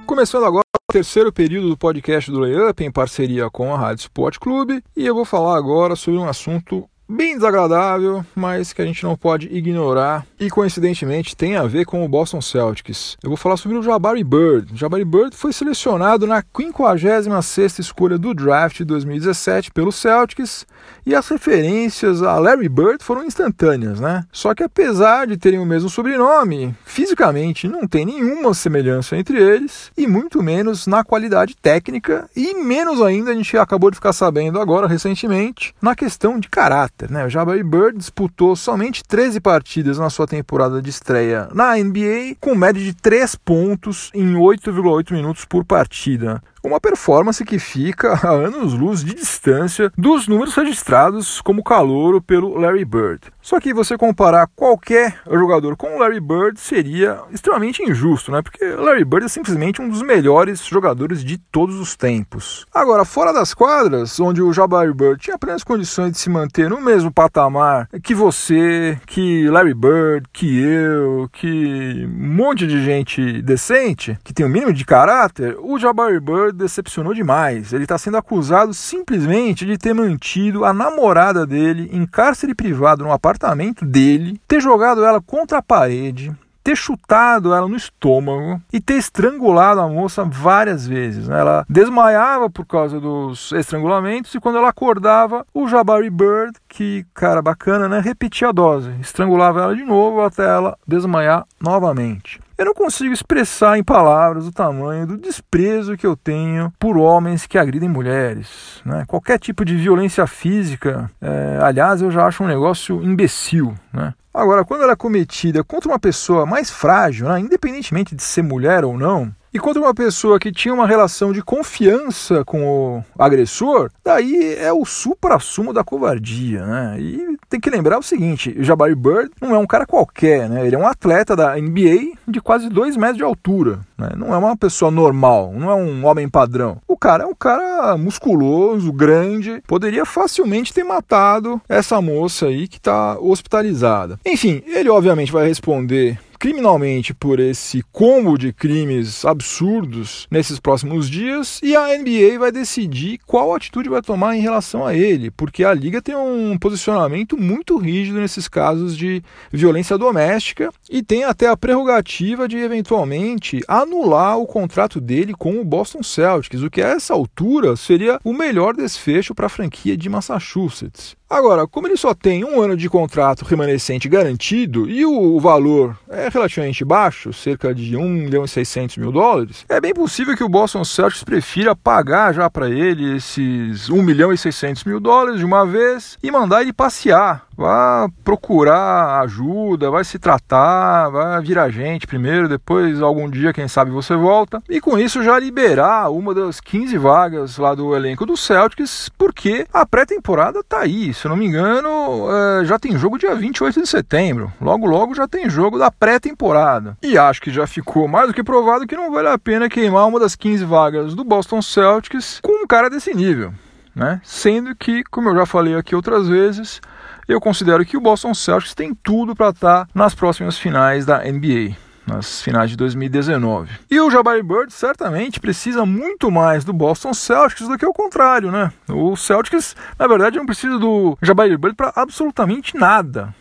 Começando 0.04 0.44
agora 0.44 0.64
o 0.90 0.92
terceiro 0.92 1.32
período 1.32 1.68
do 1.68 1.76
podcast 1.76 2.30
do 2.30 2.40
Layup 2.40 2.82
em 2.82 2.90
parceria 2.90 3.48
com 3.50 3.72
a 3.72 3.78
Rádio 3.78 4.02
Sport 4.02 4.38
Clube 4.38 4.82
e 4.96 5.06
eu 5.06 5.14
vou 5.14 5.24
falar 5.24 5.56
agora 5.56 5.94
sobre 5.94 6.18
um 6.18 6.28
assunto 6.28 6.88
bem 7.08 7.34
desagradável, 7.34 8.24
mas 8.34 8.72
que 8.72 8.82
a 8.82 8.84
gente 8.84 9.02
não 9.02 9.16
pode 9.16 9.46
ignorar 9.46 10.26
e 10.38 10.50
coincidentemente 10.50 11.34
tem 11.34 11.56
a 11.56 11.64
ver 11.64 11.86
com 11.86 12.04
o 12.04 12.08
Boston 12.08 12.40
Celtics. 12.40 13.16
Eu 13.22 13.30
vou 13.30 13.36
falar 13.36 13.56
sobre 13.56 13.78
o 13.78 13.82
Jabari 13.82 14.22
Bird. 14.22 14.74
O 14.74 14.76
Jabari 14.76 15.04
Bird 15.04 15.34
foi 15.34 15.52
selecionado 15.52 16.26
na 16.26 16.42
56ª 16.42 17.80
escolha 17.80 18.18
do 18.18 18.34
draft 18.34 18.78
de 18.78 18.84
2017 18.84 19.70
pelo 19.70 19.90
Celtics 19.90 20.66
e 21.06 21.14
as 21.14 21.26
referências 21.28 22.22
a 22.22 22.38
Larry 22.38 22.68
Bird 22.68 23.02
foram 23.02 23.24
instantâneas, 23.24 23.98
né? 23.98 24.24
Só 24.30 24.54
que 24.54 24.62
apesar 24.62 25.26
de 25.26 25.38
terem 25.38 25.58
o 25.58 25.66
mesmo 25.66 25.88
sobrenome, 25.88 26.74
fisicamente 26.84 27.66
não 27.66 27.86
tem 27.86 28.04
nenhuma 28.04 28.52
semelhança 28.52 29.16
entre 29.16 29.38
eles 29.38 29.90
e 29.96 30.06
muito 30.06 30.42
menos 30.42 30.86
na 30.86 31.02
qualidade 31.02 31.56
técnica 31.56 32.28
e 32.36 32.54
menos 32.54 33.00
ainda 33.00 33.30
a 33.30 33.34
gente 33.34 33.56
acabou 33.56 33.90
de 33.90 33.96
ficar 33.96 34.12
sabendo 34.12 34.60
agora 34.60 34.86
recentemente 34.86 35.74
na 35.80 35.94
questão 35.94 36.38
de 36.38 36.48
caráter. 36.48 36.97
Né? 37.08 37.24
O 37.24 37.28
Jabari 37.28 37.62
Bird 37.62 37.98
disputou 37.98 38.56
somente 38.56 39.04
13 39.04 39.40
partidas 39.40 39.98
na 39.98 40.10
sua 40.10 40.26
temporada 40.26 40.80
de 40.80 40.90
estreia 40.90 41.48
na 41.54 41.76
NBA, 41.76 42.36
com 42.40 42.54
média 42.54 42.82
de 42.82 42.94
3 42.94 43.36
pontos 43.36 44.10
em 44.14 44.34
8,8 44.34 45.12
minutos 45.12 45.44
por 45.44 45.64
partida 45.64 46.42
uma 46.68 46.80
performance 46.80 47.44
que 47.44 47.58
fica 47.58 48.12
a 48.22 48.30
anos-luz 48.30 49.02
de 49.02 49.14
distância 49.14 49.90
dos 49.96 50.28
números 50.28 50.54
registrados 50.54 51.40
como 51.40 51.64
calouro 51.64 52.20
pelo 52.20 52.56
Larry 52.58 52.84
Bird. 52.84 53.20
Só 53.40 53.58
que 53.58 53.72
você 53.72 53.96
comparar 53.96 54.46
qualquer 54.54 55.18
jogador 55.26 55.76
com 55.76 55.96
o 55.96 55.98
Larry 55.98 56.20
Bird 56.20 56.60
seria 56.60 57.20
extremamente 57.30 57.82
injusto, 57.82 58.30
né? 58.30 58.42
Porque 58.42 58.64
Larry 58.64 59.04
Bird 59.04 59.24
é 59.24 59.28
simplesmente 59.28 59.80
um 59.80 59.88
dos 59.88 60.02
melhores 60.02 60.64
jogadores 60.64 61.24
de 61.24 61.38
todos 61.38 61.76
os 61.76 61.96
tempos. 61.96 62.66
Agora, 62.74 63.04
fora 63.04 63.32
das 63.32 63.54
quadras, 63.54 64.20
onde 64.20 64.42
o 64.42 64.52
Jabari 64.52 64.92
Bird 64.92 65.18
tinha 65.20 65.38
plenas 65.38 65.64
condições 65.64 66.12
de 66.12 66.18
se 66.18 66.28
manter 66.28 66.68
no 66.68 66.80
mesmo 66.80 67.10
patamar 67.10 67.88
que 68.02 68.14
você, 68.14 69.00
que 69.06 69.48
Larry 69.48 69.74
Bird, 69.74 70.26
que 70.32 70.58
eu, 70.58 71.28
que 71.32 72.06
um 72.06 72.36
monte 72.36 72.66
de 72.66 72.84
gente 72.84 73.40
decente, 73.40 74.18
que 74.22 74.34
tem 74.34 74.44
o 74.44 74.48
um 74.48 74.52
mínimo 74.52 74.72
de 74.72 74.84
caráter, 74.84 75.56
o 75.60 75.78
Jabari 75.78 76.20
Bird 76.20 76.57
decepcionou 76.58 77.14
demais. 77.14 77.72
Ele 77.72 77.84
está 77.84 77.96
sendo 77.96 78.16
acusado 78.16 78.74
simplesmente 78.74 79.64
de 79.64 79.78
ter 79.78 79.94
mantido 79.94 80.64
a 80.64 80.72
namorada 80.72 81.46
dele 81.46 81.88
em 81.92 82.04
cárcere 82.06 82.54
privado 82.54 83.04
no 83.04 83.12
apartamento 83.12 83.84
dele, 83.84 84.40
ter 84.46 84.60
jogado 84.60 85.04
ela 85.04 85.20
contra 85.20 85.58
a 85.58 85.62
parede, 85.62 86.34
ter 86.68 86.76
chutado 86.76 87.54
ela 87.54 87.66
no 87.66 87.76
estômago 87.76 88.60
e 88.70 88.78
ter 88.78 88.94
estrangulado 88.94 89.80
a 89.80 89.88
moça 89.88 90.22
várias 90.22 90.86
vezes. 90.86 91.26
Né? 91.26 91.40
Ela 91.40 91.64
desmaiava 91.66 92.50
por 92.50 92.66
causa 92.66 93.00
dos 93.00 93.52
estrangulamentos 93.52 94.34
e 94.34 94.40
quando 94.40 94.58
ela 94.58 94.68
acordava, 94.68 95.46
o 95.54 95.66
Jabari 95.66 96.10
Bird, 96.10 96.52
que 96.68 97.06
cara 97.14 97.40
bacana, 97.40 97.88
né, 97.88 98.00
repetia 98.00 98.50
a 98.50 98.52
dose, 98.52 98.90
estrangulava 99.00 99.62
ela 99.62 99.74
de 99.74 99.82
novo 99.82 100.20
até 100.20 100.44
ela 100.44 100.76
desmaiar 100.86 101.46
novamente. 101.58 102.38
Eu 102.58 102.64
não 102.64 102.74
consigo 102.74 103.14
expressar 103.14 103.78
em 103.78 103.84
palavras 103.84 104.44
o 104.44 104.50
tamanho 104.50 105.06
do 105.06 105.16
desprezo 105.16 105.96
que 105.96 106.04
eu 106.04 106.16
tenho 106.16 106.72
por 106.76 106.96
homens 106.96 107.46
que 107.46 107.56
agridem 107.56 107.88
mulheres. 107.88 108.82
Né? 108.84 109.04
Qualquer 109.06 109.38
tipo 109.38 109.64
de 109.64 109.76
violência 109.76 110.26
física, 110.26 111.08
é, 111.22 111.60
aliás, 111.62 112.02
eu 112.02 112.10
já 112.10 112.26
acho 112.26 112.42
um 112.42 112.48
negócio 112.48 113.00
imbecil. 113.00 113.74
Né? 113.92 114.12
Agora, 114.34 114.64
quando 114.64 114.82
ela 114.82 114.94
é 114.94 114.96
cometida 114.96 115.62
contra 115.62 115.88
uma 115.88 116.00
pessoa 116.00 116.44
mais 116.44 116.68
frágil, 116.68 117.28
né, 117.28 117.38
independentemente 117.38 118.16
de 118.16 118.24
ser 118.24 118.42
mulher 118.42 118.84
ou 118.84 118.98
não, 118.98 119.32
e 119.54 119.58
contra 119.58 119.80
uma 119.80 119.94
pessoa 119.94 120.38
que 120.38 120.52
tinha 120.52 120.74
uma 120.74 120.86
relação 120.86 121.32
de 121.32 121.42
confiança 121.42 122.44
com 122.44 122.98
o 122.98 123.04
agressor, 123.18 123.90
daí 124.04 124.54
é 124.54 124.72
o 124.72 124.84
supra-sumo 124.84 125.72
da 125.72 125.82
covardia, 125.82 126.66
né? 126.66 127.00
E 127.00 127.36
tem 127.48 127.60
que 127.60 127.70
lembrar 127.70 127.98
o 127.98 128.02
seguinte, 128.02 128.54
o 128.58 128.64
Jabari 128.64 128.94
Bird 128.94 129.30
não 129.40 129.54
é 129.54 129.58
um 129.58 129.66
cara 129.66 129.86
qualquer, 129.86 130.48
né? 130.48 130.66
Ele 130.66 130.76
é 130.76 130.78
um 130.78 130.86
atleta 130.86 131.34
da 131.34 131.56
NBA 131.56 132.12
de 132.26 132.40
quase 132.40 132.68
2 132.68 132.96
metros 132.96 133.16
de 133.16 133.22
altura, 133.22 133.80
né? 133.96 134.10
Não 134.16 134.34
é 134.34 134.36
uma 134.36 134.56
pessoa 134.56 134.90
normal, 134.90 135.52
não 135.54 135.70
é 135.70 135.74
um 135.74 136.04
homem 136.06 136.28
padrão. 136.28 136.78
O 136.86 136.96
cara 136.96 137.24
é 137.24 137.26
um 137.26 137.34
cara 137.34 137.96
musculoso, 137.96 138.92
grande, 138.92 139.62
poderia 139.66 140.04
facilmente 140.04 140.74
ter 140.74 140.84
matado 140.84 141.60
essa 141.68 142.00
moça 142.00 142.46
aí 142.46 142.68
que 142.68 142.76
está 142.76 143.18
hospitalizada. 143.18 144.18
Enfim, 144.26 144.62
ele 144.66 144.90
obviamente 144.90 145.32
vai 145.32 145.46
responder 145.46 146.18
criminalmente 146.38 147.12
por 147.12 147.40
esse 147.40 147.82
combo 147.92 148.38
de 148.38 148.52
crimes 148.52 149.24
absurdos 149.24 150.26
nesses 150.30 150.60
próximos 150.60 151.10
dias 151.10 151.58
e 151.62 151.74
a 151.74 151.88
NBA 151.98 152.38
vai 152.38 152.52
decidir 152.52 153.18
qual 153.26 153.54
atitude 153.54 153.88
vai 153.88 154.00
tomar 154.00 154.36
em 154.36 154.40
relação 154.40 154.86
a 154.86 154.94
ele, 154.94 155.30
porque 155.30 155.64
a 155.64 155.74
liga 155.74 156.00
tem 156.00 156.14
um 156.14 156.56
posicionamento 156.56 157.36
muito 157.38 157.76
rígido 157.78 158.20
nesses 158.20 158.48
casos 158.48 158.96
de 158.96 159.22
violência 159.52 159.96
doméstica 159.96 160.70
e 160.90 161.02
tem 161.02 161.24
até 161.24 161.48
a 161.48 161.56
prerrogativa 161.56 162.48
de 162.48 162.58
eventualmente 162.58 163.60
anular 163.66 164.38
o 164.38 164.46
contrato 164.46 165.00
dele 165.00 165.34
com 165.34 165.60
o 165.60 165.64
Boston 165.64 166.02
Celtics, 166.02 166.62
o 166.62 166.70
que 166.70 166.82
a 166.82 166.88
essa 166.88 167.14
altura 167.14 167.76
seria 167.76 168.18
o 168.24 168.32
melhor 168.32 168.74
desfecho 168.74 169.34
para 169.34 169.46
a 169.46 169.50
franquia 169.50 169.96
de 169.96 170.08
Massachusetts. 170.08 171.16
Agora, 171.30 171.66
como 171.66 171.86
ele 171.86 171.96
só 171.98 172.14
tem 172.14 172.42
um 172.42 172.58
ano 172.58 172.74
de 172.74 172.88
contrato 172.88 173.44
remanescente 173.44 174.08
garantido 174.08 174.88
e 174.88 175.04
o 175.04 175.38
valor 175.38 175.94
é 176.08 176.30
relativamente 176.30 176.82
baixo, 176.86 177.34
cerca 177.34 177.74
de 177.74 177.94
1 177.94 178.08
milhão 178.08 178.46
e 178.46 178.48
600 178.48 178.96
mil 178.96 179.12
dólares, 179.12 179.66
é 179.68 179.78
bem 179.78 179.92
possível 179.92 180.34
que 180.34 180.42
o 180.42 180.48
Boston 180.48 180.84
Celtics 180.84 181.22
prefira 181.22 181.76
pagar 181.76 182.32
já 182.32 182.48
para 182.48 182.70
ele 182.70 183.16
esses 183.16 183.90
1 183.90 184.02
milhão 184.02 184.32
e 184.32 184.38
600 184.38 184.84
mil 184.84 184.98
dólares 184.98 185.38
de 185.38 185.44
uma 185.44 185.66
vez 185.66 186.16
e 186.22 186.30
mandar 186.30 186.62
ele 186.62 186.72
passear 186.72 187.27
Vá 187.56 188.08
procurar 188.22 189.20
ajuda, 189.22 189.90
vai 189.90 190.04
se 190.04 190.18
tratar, 190.18 191.08
vai 191.08 191.40
virar 191.42 191.70
gente 191.70 192.06
primeiro, 192.06 192.48
depois 192.48 193.02
algum 193.02 193.28
dia, 193.28 193.52
quem 193.52 193.66
sabe, 193.66 193.90
você 193.90 194.14
volta. 194.14 194.62
E 194.68 194.80
com 194.80 194.98
isso 194.98 195.22
já 195.22 195.38
liberar 195.38 196.10
uma 196.10 196.32
das 196.32 196.60
15 196.60 196.96
vagas 196.98 197.58
lá 197.58 197.74
do 197.74 197.96
elenco 197.96 198.24
do 198.24 198.36
Celtics, 198.36 199.10
porque 199.18 199.66
a 199.72 199.84
pré-temporada 199.84 200.62
tá 200.62 200.80
aí. 200.80 201.12
Se 201.12 201.26
eu 201.26 201.30
não 201.30 201.36
me 201.36 201.46
engano, 201.46 202.28
é, 202.30 202.64
já 202.64 202.78
tem 202.78 202.96
jogo 202.96 203.18
dia 203.18 203.34
28 203.34 203.80
de 203.80 203.86
setembro. 203.86 204.52
Logo, 204.60 204.86
logo 204.86 205.14
já 205.14 205.26
tem 205.26 205.50
jogo 205.50 205.78
da 205.78 205.90
pré-temporada. 205.90 206.96
E 207.02 207.18
acho 207.18 207.42
que 207.42 207.50
já 207.50 207.66
ficou 207.66 208.06
mais 208.06 208.28
do 208.28 208.34
que 208.34 208.44
provado 208.44 208.86
que 208.86 208.96
não 208.96 209.12
vale 209.12 209.28
a 209.28 209.38
pena 209.38 209.68
queimar 209.68 210.06
uma 210.06 210.20
das 210.20 210.36
15 210.36 210.64
vagas 210.64 211.14
do 211.14 211.24
Boston 211.24 211.60
Celtics 211.60 212.40
com 212.42 212.62
um 212.62 212.66
cara 212.66 212.88
desse 212.88 213.12
nível. 213.14 213.52
Né? 213.94 214.20
Sendo 214.22 214.76
que, 214.76 215.02
como 215.04 215.28
eu 215.30 215.34
já 215.34 215.44
falei 215.44 215.74
aqui 215.74 215.94
outras 215.96 216.28
vezes, 216.28 216.80
eu 217.28 217.40
considero 217.40 217.84
que 217.84 217.96
o 217.96 218.00
Boston 218.00 218.32
Celtics 218.32 218.74
tem 218.74 218.94
tudo 218.94 219.36
para 219.36 219.50
estar 219.50 219.84
tá 219.84 219.88
nas 219.94 220.14
próximas 220.14 220.58
finais 220.58 221.04
da 221.04 221.18
NBA. 221.18 221.76
nas 222.06 222.40
finais 222.40 222.70
de 222.70 222.76
2019. 222.76 223.70
E 223.90 224.00
o 224.00 224.10
Jabari 224.10 224.42
Bird 224.42 224.72
certamente 224.72 225.38
precisa 225.38 225.84
muito 225.84 226.30
mais 226.30 226.64
do 226.64 226.72
Boston 226.72 227.12
Celtics 227.12 227.68
do 227.68 227.76
que 227.76 227.84
o 227.84 227.92
contrário, 227.92 228.50
né? 228.50 228.72
O 228.88 229.14
Celtics, 229.14 229.76
na 229.98 230.06
verdade, 230.06 230.38
não 230.38 230.46
precisa 230.46 230.78
do 230.78 231.18
Jabari 231.20 231.54
Bird 231.58 231.76
para 231.76 231.92
absolutamente 231.94 232.74
nada 232.78 233.34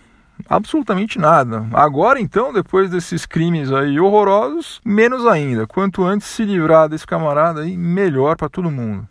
absolutamente 0.48 1.18
nada. 1.20 1.66
Agora 1.74 2.20
então, 2.20 2.54
depois 2.54 2.90
desses 2.90 3.26
crimes 3.26 3.72
aí 3.72 4.00
horrorosos, 4.00 4.80
menos 4.86 5.26
ainda. 5.26 5.66
Quanto 5.66 6.04
antes 6.04 6.28
se 6.28 6.44
livrar 6.46 6.88
desse 6.90 7.08
camarada 7.08 7.62
aí, 7.62 7.76
melhor 7.76 8.36
para 8.36 8.50
todo 8.50 8.70
mundo. 8.70 9.08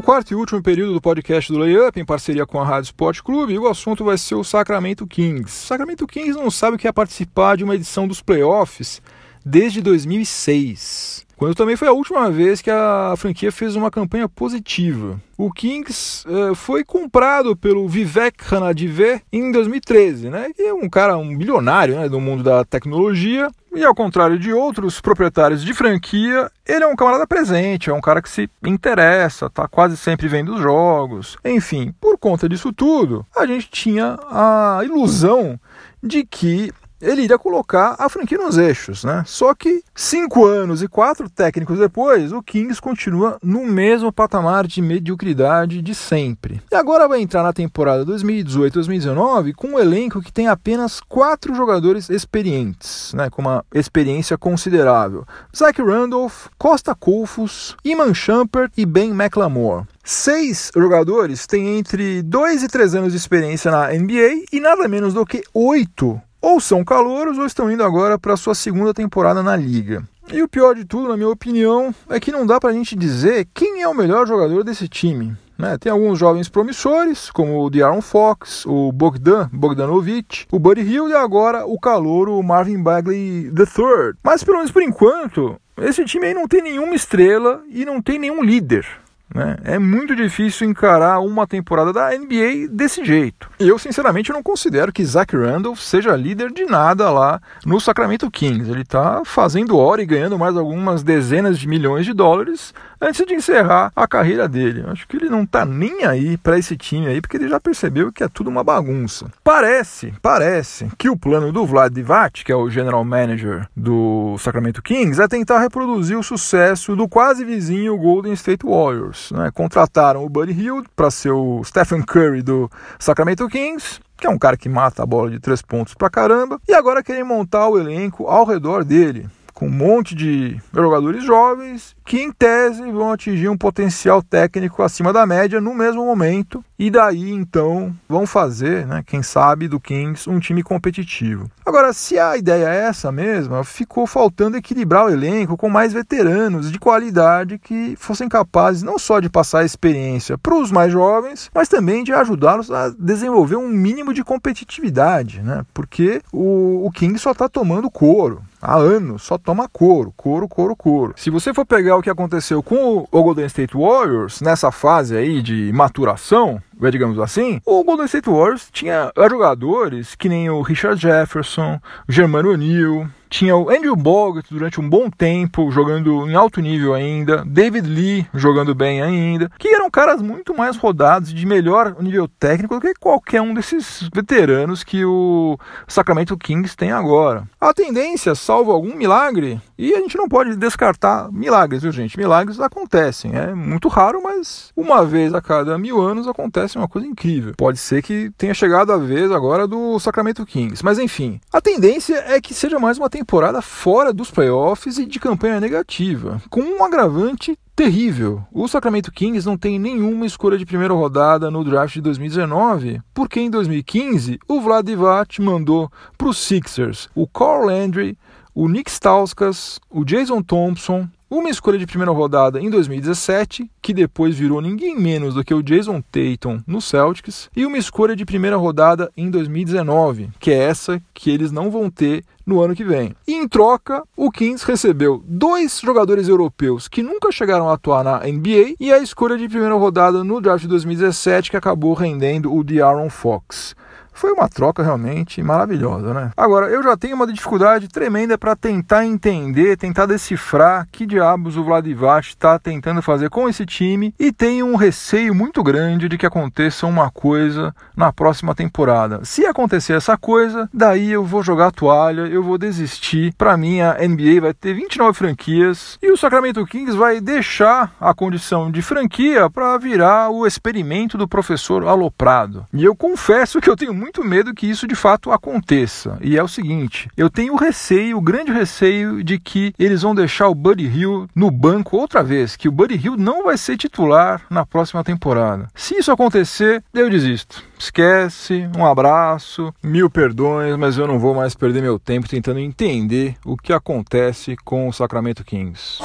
No 0.00 0.04
quarto 0.04 0.30
e 0.30 0.34
último 0.34 0.62
período 0.62 0.94
do 0.94 1.00
podcast 1.00 1.52
do 1.52 1.58
Layup, 1.58 2.00
em 2.00 2.06
parceria 2.06 2.46
com 2.46 2.58
a 2.58 2.64
Rádio 2.64 2.86
Sport 2.86 3.20
Clube, 3.20 3.58
o 3.58 3.68
assunto 3.68 4.02
vai 4.02 4.16
ser 4.16 4.34
o 4.34 4.42
Sacramento 4.42 5.06
Kings. 5.06 5.50
Sacramento 5.50 6.06
Kings 6.06 6.32
não 6.32 6.50
sabe 6.50 6.76
o 6.76 6.78
que 6.78 6.88
é 6.88 6.92
participar 6.92 7.58
de 7.58 7.64
uma 7.64 7.74
edição 7.74 8.08
dos 8.08 8.22
playoffs 8.22 9.02
desde 9.44 9.82
2006 9.82 11.26
quando 11.40 11.54
também 11.54 11.74
foi 11.74 11.88
a 11.88 11.92
última 11.92 12.30
vez 12.30 12.60
que 12.60 12.70
a 12.70 13.14
franquia 13.16 13.50
fez 13.50 13.74
uma 13.74 13.90
campanha 13.90 14.28
positiva. 14.28 15.18
O 15.38 15.50
Kings 15.50 16.22
uh, 16.28 16.54
foi 16.54 16.84
comprado 16.84 17.56
pelo 17.56 17.88
Vivek 17.88 18.44
Ranadive 18.44 19.22
em 19.32 19.50
2013, 19.50 20.28
né? 20.28 20.50
Que 20.54 20.64
é 20.64 20.74
um 20.74 20.86
cara, 20.86 21.16
um 21.16 21.34
bilionário 21.34 21.96
né, 21.96 22.10
do 22.10 22.20
mundo 22.20 22.42
da 22.42 22.62
tecnologia. 22.62 23.50
E 23.74 23.82
ao 23.82 23.94
contrário 23.94 24.38
de 24.38 24.52
outros 24.52 25.00
proprietários 25.00 25.64
de 25.64 25.72
franquia, 25.72 26.50
ele 26.68 26.84
é 26.84 26.86
um 26.86 26.94
camarada 26.94 27.26
presente, 27.26 27.88
é 27.88 27.94
um 27.94 28.02
cara 28.02 28.20
que 28.20 28.28
se 28.28 28.50
interessa, 28.66 29.48
tá 29.48 29.66
quase 29.66 29.96
sempre 29.96 30.28
vendo 30.28 30.56
os 30.56 30.60
jogos. 30.60 31.38
Enfim, 31.42 31.94
por 31.98 32.18
conta 32.18 32.50
disso 32.50 32.70
tudo, 32.70 33.24
a 33.34 33.46
gente 33.46 33.70
tinha 33.70 34.18
a 34.30 34.80
ilusão 34.84 35.58
de 36.02 36.22
que 36.22 36.70
ele 37.00 37.22
iria 37.22 37.38
colocar 37.38 37.96
a 37.98 38.08
franquia 38.08 38.38
nos 38.38 38.58
eixos, 38.58 39.04
né? 39.04 39.22
Só 39.26 39.54
que 39.54 39.82
cinco 39.94 40.44
anos 40.44 40.82
e 40.82 40.88
quatro 40.88 41.28
técnicos 41.28 41.78
depois, 41.78 42.32
o 42.32 42.42
Kings 42.42 42.80
continua 42.80 43.38
no 43.42 43.64
mesmo 43.64 44.12
patamar 44.12 44.66
de 44.66 44.82
mediocridade 44.82 45.82
de 45.82 45.94
sempre. 45.94 46.60
E 46.70 46.74
agora 46.74 47.08
vai 47.08 47.20
entrar 47.20 47.42
na 47.42 47.52
temporada 47.52 48.04
2018-2019 48.06 49.54
com 49.54 49.68
um 49.68 49.78
elenco 49.78 50.22
que 50.22 50.32
tem 50.32 50.48
apenas 50.48 51.00
quatro 51.00 51.54
jogadores 51.54 52.10
experientes, 52.10 53.12
né? 53.14 53.30
Com 53.30 53.42
uma 53.42 53.64
experiência 53.74 54.36
considerável: 54.36 55.24
Zach 55.56 55.80
Randolph, 55.80 56.46
Costa 56.58 56.94
Colfus, 56.94 57.76
Iman 57.84 58.14
Shumpert 58.14 58.72
e 58.76 58.84
Ben 58.84 59.10
McLemore. 59.10 59.86
Seis 60.02 60.70
jogadores 60.74 61.46
têm 61.46 61.78
entre 61.78 62.22
2 62.22 62.64
e 62.64 62.68
3 62.68 62.94
anos 62.96 63.12
de 63.12 63.18
experiência 63.18 63.70
na 63.70 63.88
NBA 63.88 64.44
e 64.52 64.58
nada 64.58 64.88
menos 64.88 65.14
do 65.14 65.24
que 65.24 65.42
oito 65.54 66.20
ou 66.40 66.60
são 66.60 66.84
calouros 66.84 67.38
ou 67.38 67.46
estão 67.46 67.70
indo 67.70 67.82
agora 67.82 68.18
para 68.18 68.36
sua 68.36 68.54
segunda 68.54 68.94
temporada 68.94 69.42
na 69.42 69.56
liga. 69.56 70.02
E 70.32 70.42
o 70.42 70.48
pior 70.48 70.74
de 70.74 70.84
tudo, 70.84 71.08
na 71.08 71.16
minha 71.16 71.28
opinião, 71.28 71.94
é 72.08 72.20
que 72.20 72.30
não 72.30 72.46
dá 72.46 72.60
para 72.60 72.70
a 72.70 72.72
gente 72.72 72.94
dizer 72.94 73.48
quem 73.52 73.82
é 73.82 73.88
o 73.88 73.94
melhor 73.94 74.26
jogador 74.26 74.62
desse 74.62 74.88
time. 74.88 75.36
Né? 75.58 75.76
Tem 75.76 75.92
alguns 75.92 76.18
jovens 76.18 76.48
promissores, 76.48 77.30
como 77.30 77.62
o 77.62 77.68
De'Aaron 77.68 78.00
Fox, 78.00 78.64
o 78.64 78.90
Bogdan 78.92 79.50
Bogdanovic, 79.52 80.46
o 80.50 80.58
Buddy 80.58 80.80
Hill 80.80 81.10
e 81.10 81.14
agora 81.14 81.66
o 81.66 81.78
calouro 81.78 82.42
Marvin 82.42 82.82
Bagley 82.82 83.46
III. 83.48 84.14
Mas 84.24 84.42
pelo 84.42 84.56
menos 84.56 84.72
por 84.72 84.82
enquanto, 84.82 85.60
esse 85.76 86.04
time 86.04 86.26
aí 86.26 86.34
não 86.34 86.48
tem 86.48 86.62
nenhuma 86.62 86.94
estrela 86.94 87.62
e 87.68 87.84
não 87.84 88.00
tem 88.00 88.18
nenhum 88.18 88.42
líder. 88.42 88.86
Né? 89.34 89.56
É 89.64 89.78
muito 89.78 90.16
difícil 90.16 90.68
encarar 90.68 91.20
uma 91.20 91.46
temporada 91.46 91.92
da 91.92 92.10
NBA 92.10 92.68
desse 92.70 93.04
jeito. 93.04 93.48
Eu, 93.58 93.78
sinceramente, 93.78 94.32
não 94.32 94.42
considero 94.42 94.92
que 94.92 95.04
Zach 95.04 95.36
Randolph 95.36 95.80
seja 95.80 96.16
líder 96.16 96.52
de 96.52 96.64
nada 96.64 97.10
lá 97.10 97.40
no 97.64 97.80
Sacramento 97.80 98.30
Kings. 98.30 98.70
Ele 98.70 98.82
está 98.82 99.22
fazendo 99.24 99.78
hora 99.78 100.02
e 100.02 100.06
ganhando 100.06 100.38
mais 100.38 100.56
algumas 100.56 101.02
dezenas 101.02 101.58
de 101.58 101.68
milhões 101.68 102.04
de 102.04 102.12
dólares 102.12 102.74
antes 103.00 103.24
de 103.26 103.34
encerrar 103.34 103.90
a 103.96 104.06
carreira 104.06 104.48
dele. 104.48 104.84
Acho 104.86 105.06
que 105.08 105.16
ele 105.16 105.28
não 105.28 105.42
está 105.42 105.64
nem 105.64 106.04
aí 106.04 106.36
para 106.36 106.58
esse 106.58 106.76
time 106.76 107.06
aí, 107.06 107.20
porque 107.20 107.36
ele 107.36 107.48
já 107.48 107.58
percebeu 107.58 108.12
que 108.12 108.22
é 108.22 108.28
tudo 108.28 108.50
uma 108.50 108.62
bagunça. 108.62 109.30
Parece, 109.42 110.12
parece 110.20 110.88
que 110.98 111.08
o 111.08 111.16
plano 111.16 111.52
do 111.52 111.64
Vlad 111.64 111.92
Divac, 111.92 112.44
que 112.44 112.52
é 112.52 112.56
o 112.56 112.68
general 112.68 113.04
manager 113.04 113.66
do 113.76 114.36
Sacramento 114.38 114.82
Kings, 114.82 115.20
é 115.20 115.26
tentar 115.26 115.60
reproduzir 115.60 116.18
o 116.18 116.22
sucesso 116.22 116.94
do 116.94 117.08
quase 117.08 117.44
vizinho 117.44 117.96
Golden 117.96 118.32
State 118.34 118.66
Warriors. 118.66 119.30
Né? 119.32 119.50
Contrataram 119.52 120.24
o 120.24 120.28
Buddy 120.28 120.52
Hield 120.52 120.88
para 120.94 121.10
ser 121.10 121.30
o 121.30 121.62
Stephen 121.64 122.02
Curry 122.02 122.42
do 122.42 122.70
Sacramento 122.98 123.48
Kings 123.48 124.00
que 124.20 124.26
é 124.26 124.30
um 124.30 124.38
cara 124.38 124.54
que 124.54 124.68
mata 124.68 125.02
a 125.02 125.06
bola 125.06 125.30
de 125.30 125.40
três 125.40 125.62
pontos 125.62 125.94
pra 125.94 126.10
caramba, 126.10 126.60
e 126.68 126.74
agora 126.74 127.02
querem 127.02 127.24
montar 127.24 127.68
o 127.68 127.78
elenco 127.78 128.26
ao 128.26 128.44
redor 128.44 128.84
dele 128.84 129.26
com 129.60 129.66
um 129.66 129.70
monte 129.70 130.14
de 130.14 130.58
jogadores 130.72 131.22
jovens 131.22 131.94
que, 132.02 132.18
em 132.18 132.32
tese, 132.32 132.80
vão 132.90 133.12
atingir 133.12 133.50
um 133.50 133.58
potencial 133.58 134.22
técnico 134.22 134.82
acima 134.82 135.12
da 135.12 135.26
média 135.26 135.60
no 135.60 135.74
mesmo 135.74 136.02
momento, 136.02 136.64
e 136.78 136.90
daí 136.90 137.30
então 137.30 137.94
vão 138.08 138.26
fazer, 138.26 138.86
né, 138.86 139.04
quem 139.06 139.22
sabe, 139.22 139.68
do 139.68 139.78
Kings 139.78 140.30
um 140.30 140.40
time 140.40 140.62
competitivo. 140.62 141.50
Agora, 141.64 141.92
se 141.92 142.18
a 142.18 142.38
ideia 142.38 142.70
é 142.70 142.86
essa 142.86 143.12
mesma, 143.12 143.62
ficou 143.62 144.06
faltando 144.06 144.56
equilibrar 144.56 145.04
o 145.04 145.10
elenco 145.10 145.58
com 145.58 145.68
mais 145.68 145.92
veteranos 145.92 146.72
de 146.72 146.78
qualidade 146.78 147.58
que 147.58 147.94
fossem 147.98 148.30
capazes 148.30 148.82
não 148.82 148.98
só 148.98 149.20
de 149.20 149.28
passar 149.28 149.58
a 149.58 149.64
experiência 149.66 150.38
para 150.38 150.54
os 150.54 150.72
mais 150.72 150.90
jovens, 150.90 151.50
mas 151.54 151.68
também 151.68 152.02
de 152.02 152.14
ajudá-los 152.14 152.70
a 152.70 152.94
desenvolver 152.98 153.56
um 153.56 153.68
mínimo 153.68 154.14
de 154.14 154.24
competitividade, 154.24 155.42
né? 155.42 155.66
Porque 155.74 156.22
o, 156.32 156.86
o 156.86 156.90
King 156.90 157.18
só 157.18 157.32
está 157.32 157.46
tomando 157.46 157.90
couro 157.90 158.42
há 158.60 158.76
anos, 158.76 159.22
só 159.22 159.38
toma 159.38 159.68
couro, 159.68 160.12
couro, 160.16 160.48
couro, 160.48 160.76
couro. 160.76 161.14
Se 161.16 161.30
você 161.30 161.54
for 161.54 161.64
pegar 161.64 161.96
o 161.96 162.02
que 162.02 162.10
aconteceu 162.10 162.62
com 162.62 163.06
o 163.10 163.22
Golden 163.22 163.46
State 163.46 163.76
Warriors 163.76 164.40
nessa 164.40 164.70
fase 164.70 165.16
aí 165.16 165.42
de 165.42 165.72
maturação, 165.72 166.62
digamos 166.90 167.18
assim, 167.18 167.60
o 167.64 167.84
Golden 167.84 168.06
State 168.06 168.28
Warriors 168.28 168.68
tinha 168.72 169.12
jogadores 169.28 170.14
que 170.14 170.28
nem 170.28 170.50
o 170.50 170.62
Richard 170.62 171.00
Jefferson, 171.00 171.80
o 172.08 172.12
Germano 172.12 172.50
O'Neill, 172.50 173.08
tinha 173.30 173.56
o 173.56 173.70
Andrew 173.70 173.94
Bogut 173.94 174.52
durante 174.52 174.80
um 174.80 174.88
bom 174.88 175.08
tempo, 175.08 175.70
jogando 175.70 176.28
em 176.28 176.34
alto 176.34 176.60
nível 176.60 176.92
ainda. 176.92 177.44
David 177.46 177.88
Lee 177.88 178.26
jogando 178.34 178.74
bem 178.74 179.00
ainda. 179.00 179.50
Que 179.56 179.68
eram 179.68 179.88
caras 179.88 180.20
muito 180.20 180.54
mais 180.54 180.76
rodados, 180.76 181.32
de 181.32 181.46
melhor 181.46 181.96
nível 182.00 182.26
técnico 182.26 182.74
do 182.74 182.80
que 182.80 182.92
qualquer 182.94 183.40
um 183.40 183.54
desses 183.54 184.10
veteranos 184.12 184.82
que 184.82 185.04
o 185.04 185.56
Sacramento 185.86 186.36
Kings 186.36 186.76
tem 186.76 186.90
agora. 186.90 187.44
A 187.60 187.72
tendência, 187.72 188.34
salvo 188.34 188.72
algum 188.72 188.96
milagre, 188.96 189.60
e 189.78 189.94
a 189.94 189.98
gente 189.98 190.16
não 190.16 190.28
pode 190.28 190.56
descartar 190.56 191.30
milagres, 191.30 191.82
viu 191.82 191.92
gente? 191.92 192.18
Milagres 192.18 192.58
acontecem. 192.58 193.36
É 193.36 193.54
muito 193.54 193.86
raro, 193.86 194.20
mas 194.22 194.72
uma 194.76 195.04
vez 195.04 195.32
a 195.32 195.40
cada 195.40 195.78
mil 195.78 196.00
anos 196.00 196.26
acontece 196.26 196.76
uma 196.76 196.88
coisa 196.88 197.06
incrível. 197.06 197.54
Pode 197.56 197.78
ser 197.78 198.02
que 198.02 198.30
tenha 198.36 198.54
chegado 198.54 198.92
a 198.92 198.96
vez 198.96 199.30
agora 199.30 199.68
do 199.68 199.98
Sacramento 200.00 200.44
Kings. 200.44 200.84
Mas 200.84 200.98
enfim, 200.98 201.40
a 201.52 201.60
tendência 201.60 202.16
é 202.26 202.40
que 202.40 202.52
seja 202.52 202.78
mais 202.78 202.98
uma 202.98 203.08
tendência 203.08 203.19
temporada 203.20 203.60
fora 203.60 204.14
dos 204.14 204.30
playoffs 204.30 204.96
e 204.96 205.04
de 205.04 205.20
campanha 205.20 205.60
negativa, 205.60 206.40
com 206.48 206.62
um 206.62 206.82
agravante 206.82 207.58
terrível. 207.76 208.42
O 208.50 208.66
Sacramento 208.66 209.12
Kings 209.12 209.46
não 209.46 209.58
tem 209.58 209.78
nenhuma 209.78 210.24
escolha 210.24 210.56
de 210.56 210.64
primeira 210.64 210.94
rodada 210.94 211.50
no 211.50 211.62
draft 211.62 211.92
de 211.92 212.00
2019, 212.00 213.02
porque 213.12 213.38
em 213.38 213.50
2015 213.50 214.38
o 214.48 214.58
Vlad 214.62 214.86
Divac 214.86 215.38
mandou 215.42 215.92
para 216.16 216.28
os 216.28 216.38
Sixers 216.38 217.10
o 217.14 217.28
Carl 217.28 217.66
Landry, 217.66 218.16
o 218.54 218.66
Nick 218.66 218.90
Stauskas, 218.90 219.78
o 219.90 220.02
Jason 220.02 220.42
Thompson, 220.42 221.06
uma 221.30 221.48
escolha 221.48 221.78
de 221.78 221.86
primeira 221.86 222.10
rodada 222.10 222.60
em 222.60 222.68
2017, 222.68 223.70
que 223.80 223.94
depois 223.94 224.36
virou 224.36 224.60
ninguém 224.60 224.98
menos 224.98 225.34
do 225.34 225.44
que 225.44 225.54
o 225.54 225.62
Jason 225.62 226.02
Tatum 226.02 226.60
no 226.66 226.80
Celtics, 226.80 227.48
e 227.54 227.64
uma 227.64 227.78
escolha 227.78 228.16
de 228.16 228.24
primeira 228.24 228.56
rodada 228.56 229.10
em 229.16 229.30
2019, 229.30 230.30
que 230.40 230.50
é 230.50 230.58
essa 230.58 231.00
que 231.14 231.30
eles 231.30 231.52
não 231.52 231.70
vão 231.70 231.88
ter 231.88 232.24
no 232.44 232.60
ano 232.60 232.74
que 232.74 232.82
vem. 232.82 233.14
E 233.28 233.34
em 233.34 233.46
troca, 233.46 234.02
o 234.16 234.28
Kings 234.28 234.66
recebeu 234.66 235.22
dois 235.24 235.80
jogadores 235.80 236.26
europeus 236.26 236.88
que 236.88 237.02
nunca 237.02 237.30
chegaram 237.30 237.68
a 237.68 237.74
atuar 237.74 238.02
na 238.02 238.18
NBA 238.20 238.74
e 238.80 238.92
a 238.92 238.98
escolha 238.98 239.38
de 239.38 239.48
primeira 239.48 239.76
rodada 239.76 240.24
no 240.24 240.40
draft 240.40 240.62
de 240.62 240.68
2017 240.68 241.52
que 241.52 241.56
acabou 241.56 241.94
rendendo 241.94 242.52
o 242.52 242.64
De'Aaron 242.64 243.08
Fox. 243.08 243.76
Foi 244.20 244.32
uma 244.32 244.50
troca 244.50 244.82
realmente 244.82 245.42
maravilhosa, 245.42 246.12
né? 246.12 246.30
Agora, 246.36 246.66
eu 246.66 246.82
já 246.82 246.94
tenho 246.94 247.16
uma 247.16 247.26
dificuldade 247.26 247.88
tremenda 247.88 248.36
para 248.36 248.54
tentar 248.54 249.06
entender, 249.06 249.78
tentar 249.78 250.04
decifrar 250.04 250.86
que 250.92 251.06
diabos 251.06 251.56
o 251.56 251.64
Vladivac 251.64 252.28
está 252.28 252.58
tentando 252.58 253.00
fazer 253.00 253.30
com 253.30 253.48
esse 253.48 253.64
time 253.64 254.14
e 254.18 254.30
tenho 254.30 254.66
um 254.66 254.76
receio 254.76 255.34
muito 255.34 255.62
grande 255.62 256.06
de 256.06 256.18
que 256.18 256.26
aconteça 256.26 256.86
uma 256.86 257.10
coisa 257.10 257.74
na 257.96 258.12
próxima 258.12 258.54
temporada. 258.54 259.20
Se 259.24 259.46
acontecer 259.46 259.94
essa 259.94 260.18
coisa, 260.18 260.68
daí 260.70 261.10
eu 261.10 261.24
vou 261.24 261.42
jogar 261.42 261.68
a 261.68 261.70
toalha, 261.70 262.26
eu 262.26 262.42
vou 262.42 262.58
desistir. 262.58 263.32
Para 263.38 263.56
mim, 263.56 263.80
a 263.80 263.96
NBA 264.06 264.42
vai 264.42 264.52
ter 264.52 264.74
29 264.74 265.16
franquias 265.16 265.98
e 266.02 266.12
o 266.12 266.16
Sacramento 266.18 266.66
Kings 266.66 266.94
vai 266.94 267.22
deixar 267.22 267.94
a 267.98 268.12
condição 268.12 268.70
de 268.70 268.82
franquia 268.82 269.48
para 269.48 269.78
virar 269.78 270.28
o 270.28 270.46
experimento 270.46 271.16
do 271.16 271.26
professor 271.26 271.86
aloprado. 271.86 272.66
E 272.70 272.84
eu 272.84 272.94
confesso 272.94 273.62
que 273.62 273.70
eu 273.70 273.76
tenho 273.76 273.94
muito 273.94 274.09
muito 274.10 274.24
medo 274.24 274.52
que 274.52 274.68
isso 274.68 274.88
de 274.88 274.96
fato 274.96 275.30
aconteça. 275.30 276.18
E 276.20 276.36
é 276.36 276.42
o 276.42 276.48
seguinte: 276.48 277.08
eu 277.16 277.30
tenho 277.30 277.54
receio, 277.54 278.18
o 278.18 278.20
grande 278.20 278.50
receio 278.50 279.22
de 279.22 279.38
que 279.38 279.72
eles 279.78 280.02
vão 280.02 280.14
deixar 280.14 280.48
o 280.48 280.54
Buddy 280.54 280.86
Hill 280.86 281.28
no 281.34 281.48
banco 281.48 281.96
outra 281.96 282.22
vez, 282.22 282.56
que 282.56 282.68
o 282.68 282.72
Buddy 282.72 282.96
Hill 282.96 283.16
não 283.16 283.44
vai 283.44 283.56
ser 283.56 283.76
titular 283.76 284.42
na 284.50 284.66
próxima 284.66 285.04
temporada. 285.04 285.68
Se 285.76 285.94
isso 285.96 286.10
acontecer, 286.10 286.82
eu 286.92 287.08
desisto. 287.08 287.62
Esquece, 287.78 288.68
um 288.76 288.84
abraço, 288.84 289.72
mil 289.82 290.10
perdões, 290.10 290.76
mas 290.76 290.98
eu 290.98 291.06
não 291.06 291.18
vou 291.18 291.34
mais 291.34 291.54
perder 291.54 291.80
meu 291.80 291.98
tempo 291.98 292.28
tentando 292.28 292.58
entender 292.58 293.36
o 293.44 293.56
que 293.56 293.72
acontece 293.72 294.56
com 294.64 294.88
o 294.88 294.92
Sacramento 294.92 295.44
Kings. 295.44 296.02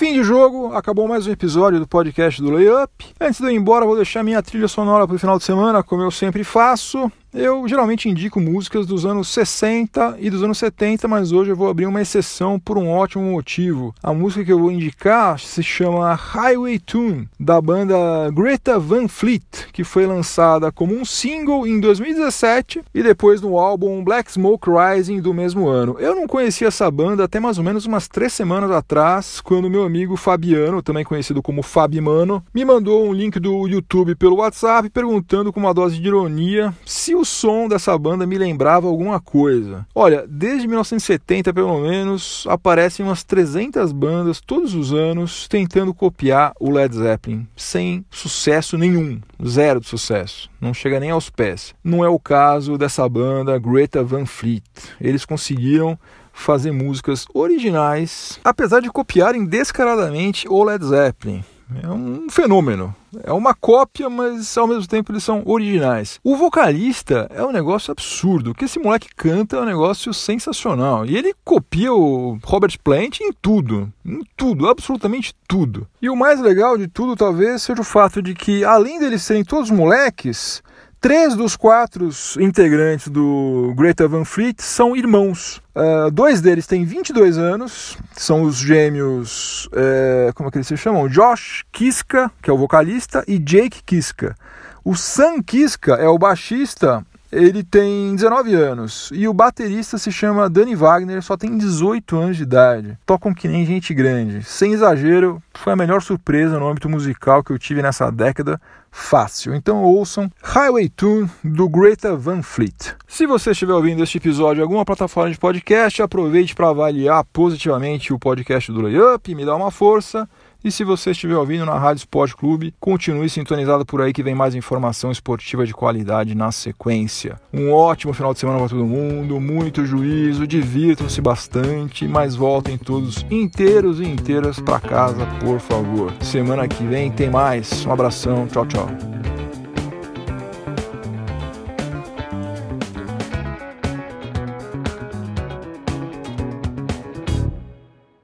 Fim 0.00 0.14
de 0.14 0.22
jogo, 0.22 0.72
acabou 0.72 1.06
mais 1.06 1.26
um 1.26 1.30
episódio 1.30 1.78
do 1.78 1.86
podcast 1.86 2.40
do 2.40 2.48
Layup. 2.48 2.90
Antes 3.20 3.38
de 3.38 3.46
eu 3.46 3.50
ir 3.50 3.56
embora, 3.56 3.84
vou 3.84 3.96
deixar 3.96 4.24
minha 4.24 4.42
trilha 4.42 4.66
sonora 4.66 5.06
para 5.06 5.14
o 5.14 5.18
final 5.18 5.36
de 5.36 5.44
semana, 5.44 5.82
como 5.82 6.00
eu 6.00 6.10
sempre 6.10 6.42
faço. 6.42 7.12
Eu 7.32 7.68
geralmente 7.68 8.08
indico 8.08 8.40
músicas 8.40 8.88
dos 8.88 9.06
anos 9.06 9.28
60 9.28 10.16
e 10.18 10.28
dos 10.28 10.42
anos 10.42 10.58
70, 10.58 11.06
mas 11.06 11.30
hoje 11.30 11.52
eu 11.52 11.56
vou 11.56 11.68
abrir 11.68 11.86
uma 11.86 12.02
exceção 12.02 12.58
por 12.58 12.76
um 12.76 12.90
ótimo 12.90 13.22
motivo. 13.22 13.94
A 14.02 14.12
música 14.12 14.44
que 14.44 14.52
eu 14.52 14.58
vou 14.58 14.72
indicar 14.72 15.38
se 15.38 15.62
chama 15.62 16.12
Highway 16.12 16.80
Tune, 16.80 17.28
da 17.38 17.60
banda 17.60 17.96
Greta 18.32 18.80
Van 18.80 19.06
Fleet, 19.06 19.68
que 19.72 19.84
foi 19.84 20.06
lançada 20.06 20.72
como 20.72 20.92
um 20.92 21.04
single 21.04 21.68
em 21.68 21.78
2017 21.78 22.82
e 22.92 23.00
depois 23.00 23.40
no 23.40 23.56
álbum 23.56 24.02
Black 24.02 24.32
Smoke 24.32 24.68
Rising 24.68 25.20
do 25.20 25.32
mesmo 25.32 25.68
ano. 25.68 25.96
Eu 26.00 26.16
não 26.16 26.26
conhecia 26.26 26.66
essa 26.66 26.90
banda 26.90 27.22
até 27.22 27.38
mais 27.38 27.58
ou 27.58 27.64
menos 27.64 27.86
umas 27.86 28.08
três 28.08 28.32
semanas 28.32 28.72
atrás, 28.72 29.40
quando 29.40 29.70
meu 29.70 29.84
amigo 29.84 30.16
Fabiano, 30.16 30.82
também 30.82 31.04
conhecido 31.04 31.40
como 31.40 31.62
Fabimano, 31.62 32.42
me 32.52 32.64
mandou 32.64 33.06
um 33.06 33.12
link 33.12 33.38
do 33.38 33.68
YouTube 33.68 34.16
pelo 34.16 34.38
WhatsApp 34.38 34.90
perguntando 34.90 35.52
com 35.52 35.60
uma 35.60 35.72
dose 35.72 35.96
de 35.96 36.08
ironia 36.08 36.74
se 36.84 37.19
o 37.20 37.24
som 37.24 37.68
dessa 37.68 37.96
banda 37.98 38.26
me 38.26 38.38
lembrava 38.38 38.86
alguma 38.86 39.20
coisa. 39.20 39.86
Olha, 39.94 40.26
desde 40.26 40.66
1970 40.66 41.52
pelo 41.52 41.80
menos, 41.80 42.46
aparecem 42.48 43.04
umas 43.04 43.22
300 43.22 43.92
bandas 43.92 44.40
todos 44.40 44.74
os 44.74 44.92
anos 44.92 45.46
tentando 45.46 45.92
copiar 45.92 46.52
o 46.58 46.70
Led 46.70 46.94
Zeppelin, 46.94 47.46
sem 47.54 48.04
sucesso 48.10 48.78
nenhum, 48.78 49.20
zero 49.46 49.80
de 49.80 49.86
sucesso, 49.86 50.50
não 50.60 50.72
chega 50.72 50.98
nem 50.98 51.10
aos 51.10 51.28
pés. 51.28 51.74
Não 51.84 52.04
é 52.04 52.08
o 52.08 52.18
caso 52.18 52.78
dessa 52.78 53.08
banda 53.08 53.58
Greta 53.58 54.02
Van 54.02 54.24
Fleet. 54.26 54.64
Eles 55.00 55.24
conseguiram 55.24 55.98
fazer 56.32 56.72
músicas 56.72 57.26
originais, 57.34 58.40
apesar 58.42 58.80
de 58.80 58.90
copiarem 58.90 59.44
descaradamente 59.44 60.48
o 60.48 60.64
Led 60.64 60.84
Zeppelin. 60.84 61.44
É 61.82 61.88
um 61.88 62.28
fenômeno. 62.28 62.94
É 63.24 63.32
uma 63.32 63.54
cópia, 63.54 64.08
mas 64.08 64.56
ao 64.56 64.66
mesmo 64.66 64.86
tempo 64.86 65.12
eles 65.12 65.24
são 65.24 65.42
originais. 65.44 66.18
O 66.22 66.36
vocalista 66.36 67.28
é 67.34 67.44
um 67.44 67.52
negócio 67.52 67.92
absurdo. 67.92 68.50
O 68.50 68.54
que 68.54 68.64
esse 68.64 68.78
moleque 68.78 69.08
canta 69.16 69.56
é 69.56 69.60
um 69.60 69.64
negócio 69.64 70.12
sensacional. 70.12 71.04
E 71.06 71.16
ele 71.16 71.34
copia 71.44 71.92
o 71.92 72.38
Robert 72.44 72.76
Plant 72.82 73.20
em 73.20 73.32
tudo. 73.32 73.92
Em 74.04 74.22
tudo, 74.36 74.68
absolutamente 74.68 75.34
tudo. 75.46 75.86
E 76.00 76.08
o 76.08 76.16
mais 76.16 76.40
legal 76.40 76.76
de 76.76 76.88
tudo, 76.88 77.16
talvez, 77.16 77.62
seja 77.62 77.80
o 77.80 77.84
fato 77.84 78.22
de 78.22 78.34
que, 78.34 78.64
além 78.64 78.98
deles 78.98 79.22
serem 79.22 79.44
todos 79.44 79.70
moleques, 79.70 80.62
Três 81.00 81.34
dos 81.34 81.56
quatro 81.56 82.10
integrantes 82.38 83.08
do 83.08 83.72
Greta 83.74 84.06
Van 84.06 84.22
Fleet 84.22 84.60
são 84.60 84.94
irmãos. 84.94 85.62
Uh, 85.74 86.10
dois 86.10 86.42
deles 86.42 86.66
têm 86.66 86.84
22 86.84 87.38
anos, 87.38 87.96
são 88.12 88.42
os 88.42 88.58
gêmeos, 88.58 89.64
uh, 89.68 90.30
como 90.34 90.50
é 90.50 90.52
que 90.52 90.58
eles 90.58 90.66
se 90.66 90.76
chamam? 90.76 91.08
Josh 91.08 91.64
Kiska, 91.72 92.30
que 92.42 92.50
é 92.50 92.52
o 92.52 92.58
vocalista, 92.58 93.24
e 93.26 93.38
Jake 93.38 93.82
Kiska. 93.82 94.36
O 94.84 94.94
Sam 94.94 95.42
Kiska 95.42 95.94
é 95.94 96.06
o 96.06 96.18
baixista, 96.18 97.02
ele 97.32 97.62
tem 97.62 98.14
19 98.14 98.54
anos. 98.54 99.10
E 99.12 99.28
o 99.28 99.34
baterista 99.34 99.98
se 99.98 100.10
chama 100.10 100.50
Danny 100.50 100.74
Wagner, 100.74 101.22
só 101.22 101.36
tem 101.36 101.56
18 101.56 102.16
anos 102.16 102.36
de 102.36 102.42
idade. 102.42 102.98
Tocam 103.06 103.32
que 103.32 103.48
nem 103.48 103.64
gente 103.64 103.94
grande. 103.94 104.42
Sem 104.42 104.72
exagero, 104.72 105.42
foi 105.54 105.72
a 105.72 105.76
melhor 105.76 106.02
surpresa 106.02 106.58
no 106.58 106.68
âmbito 106.68 106.88
musical 106.88 107.42
que 107.42 107.52
eu 107.52 107.58
tive 107.58 107.82
nessa 107.82 108.10
década 108.10 108.60
fácil. 108.90 109.54
Então 109.54 109.82
ouçam 109.82 110.30
Highway 110.42 110.88
Tune 110.88 111.30
do 111.44 111.68
Greta 111.68 112.16
Van 112.16 112.42
Fleet. 112.42 112.94
Se 113.06 113.26
você 113.26 113.52
estiver 113.52 113.74
ouvindo 113.74 114.02
este 114.02 114.18
episódio 114.18 114.60
em 114.60 114.62
alguma 114.62 114.84
plataforma 114.84 115.30
de 115.30 115.38
podcast, 115.38 116.02
aproveite 116.02 116.54
para 116.54 116.70
avaliar 116.70 117.24
positivamente 117.32 118.12
o 118.12 118.18
podcast 118.18 118.72
do 118.72 118.80
Layup, 118.80 119.34
me 119.34 119.44
dá 119.44 119.54
uma 119.54 119.70
força. 119.70 120.28
E 120.62 120.70
se 120.70 120.84
você 120.84 121.12
estiver 121.12 121.36
ouvindo 121.36 121.64
na 121.64 121.78
Rádio 121.78 122.00
Sport 122.00 122.34
Clube, 122.34 122.74
continue 122.78 123.30
sintonizado 123.30 123.86
por 123.86 124.02
aí 124.02 124.12
que 124.12 124.22
vem 124.22 124.34
mais 124.34 124.54
informação 124.54 125.10
esportiva 125.10 125.64
de 125.64 125.72
qualidade 125.72 126.34
na 126.34 126.52
sequência. 126.52 127.40
Um 127.50 127.72
ótimo 127.72 128.12
final 128.12 128.34
de 128.34 128.40
semana 128.40 128.58
para 128.58 128.68
todo 128.68 128.84
mundo, 128.84 129.40
muito 129.40 129.86
juízo, 129.86 130.46
divirtam-se 130.46 131.20
bastante, 131.22 132.06
mas 132.06 132.36
voltem 132.36 132.76
todos 132.76 133.24
inteiros 133.30 134.00
e 134.00 134.04
inteiras 134.04 134.60
para 134.60 134.80
casa, 134.80 135.26
por 135.42 135.58
favor. 135.60 136.12
Semana 136.20 136.68
que 136.68 136.84
vem 136.84 137.10
tem 137.10 137.30
mais. 137.30 137.86
Um 137.86 137.92
abração, 137.92 138.46
tchau, 138.46 138.66
tchau. 138.66 138.88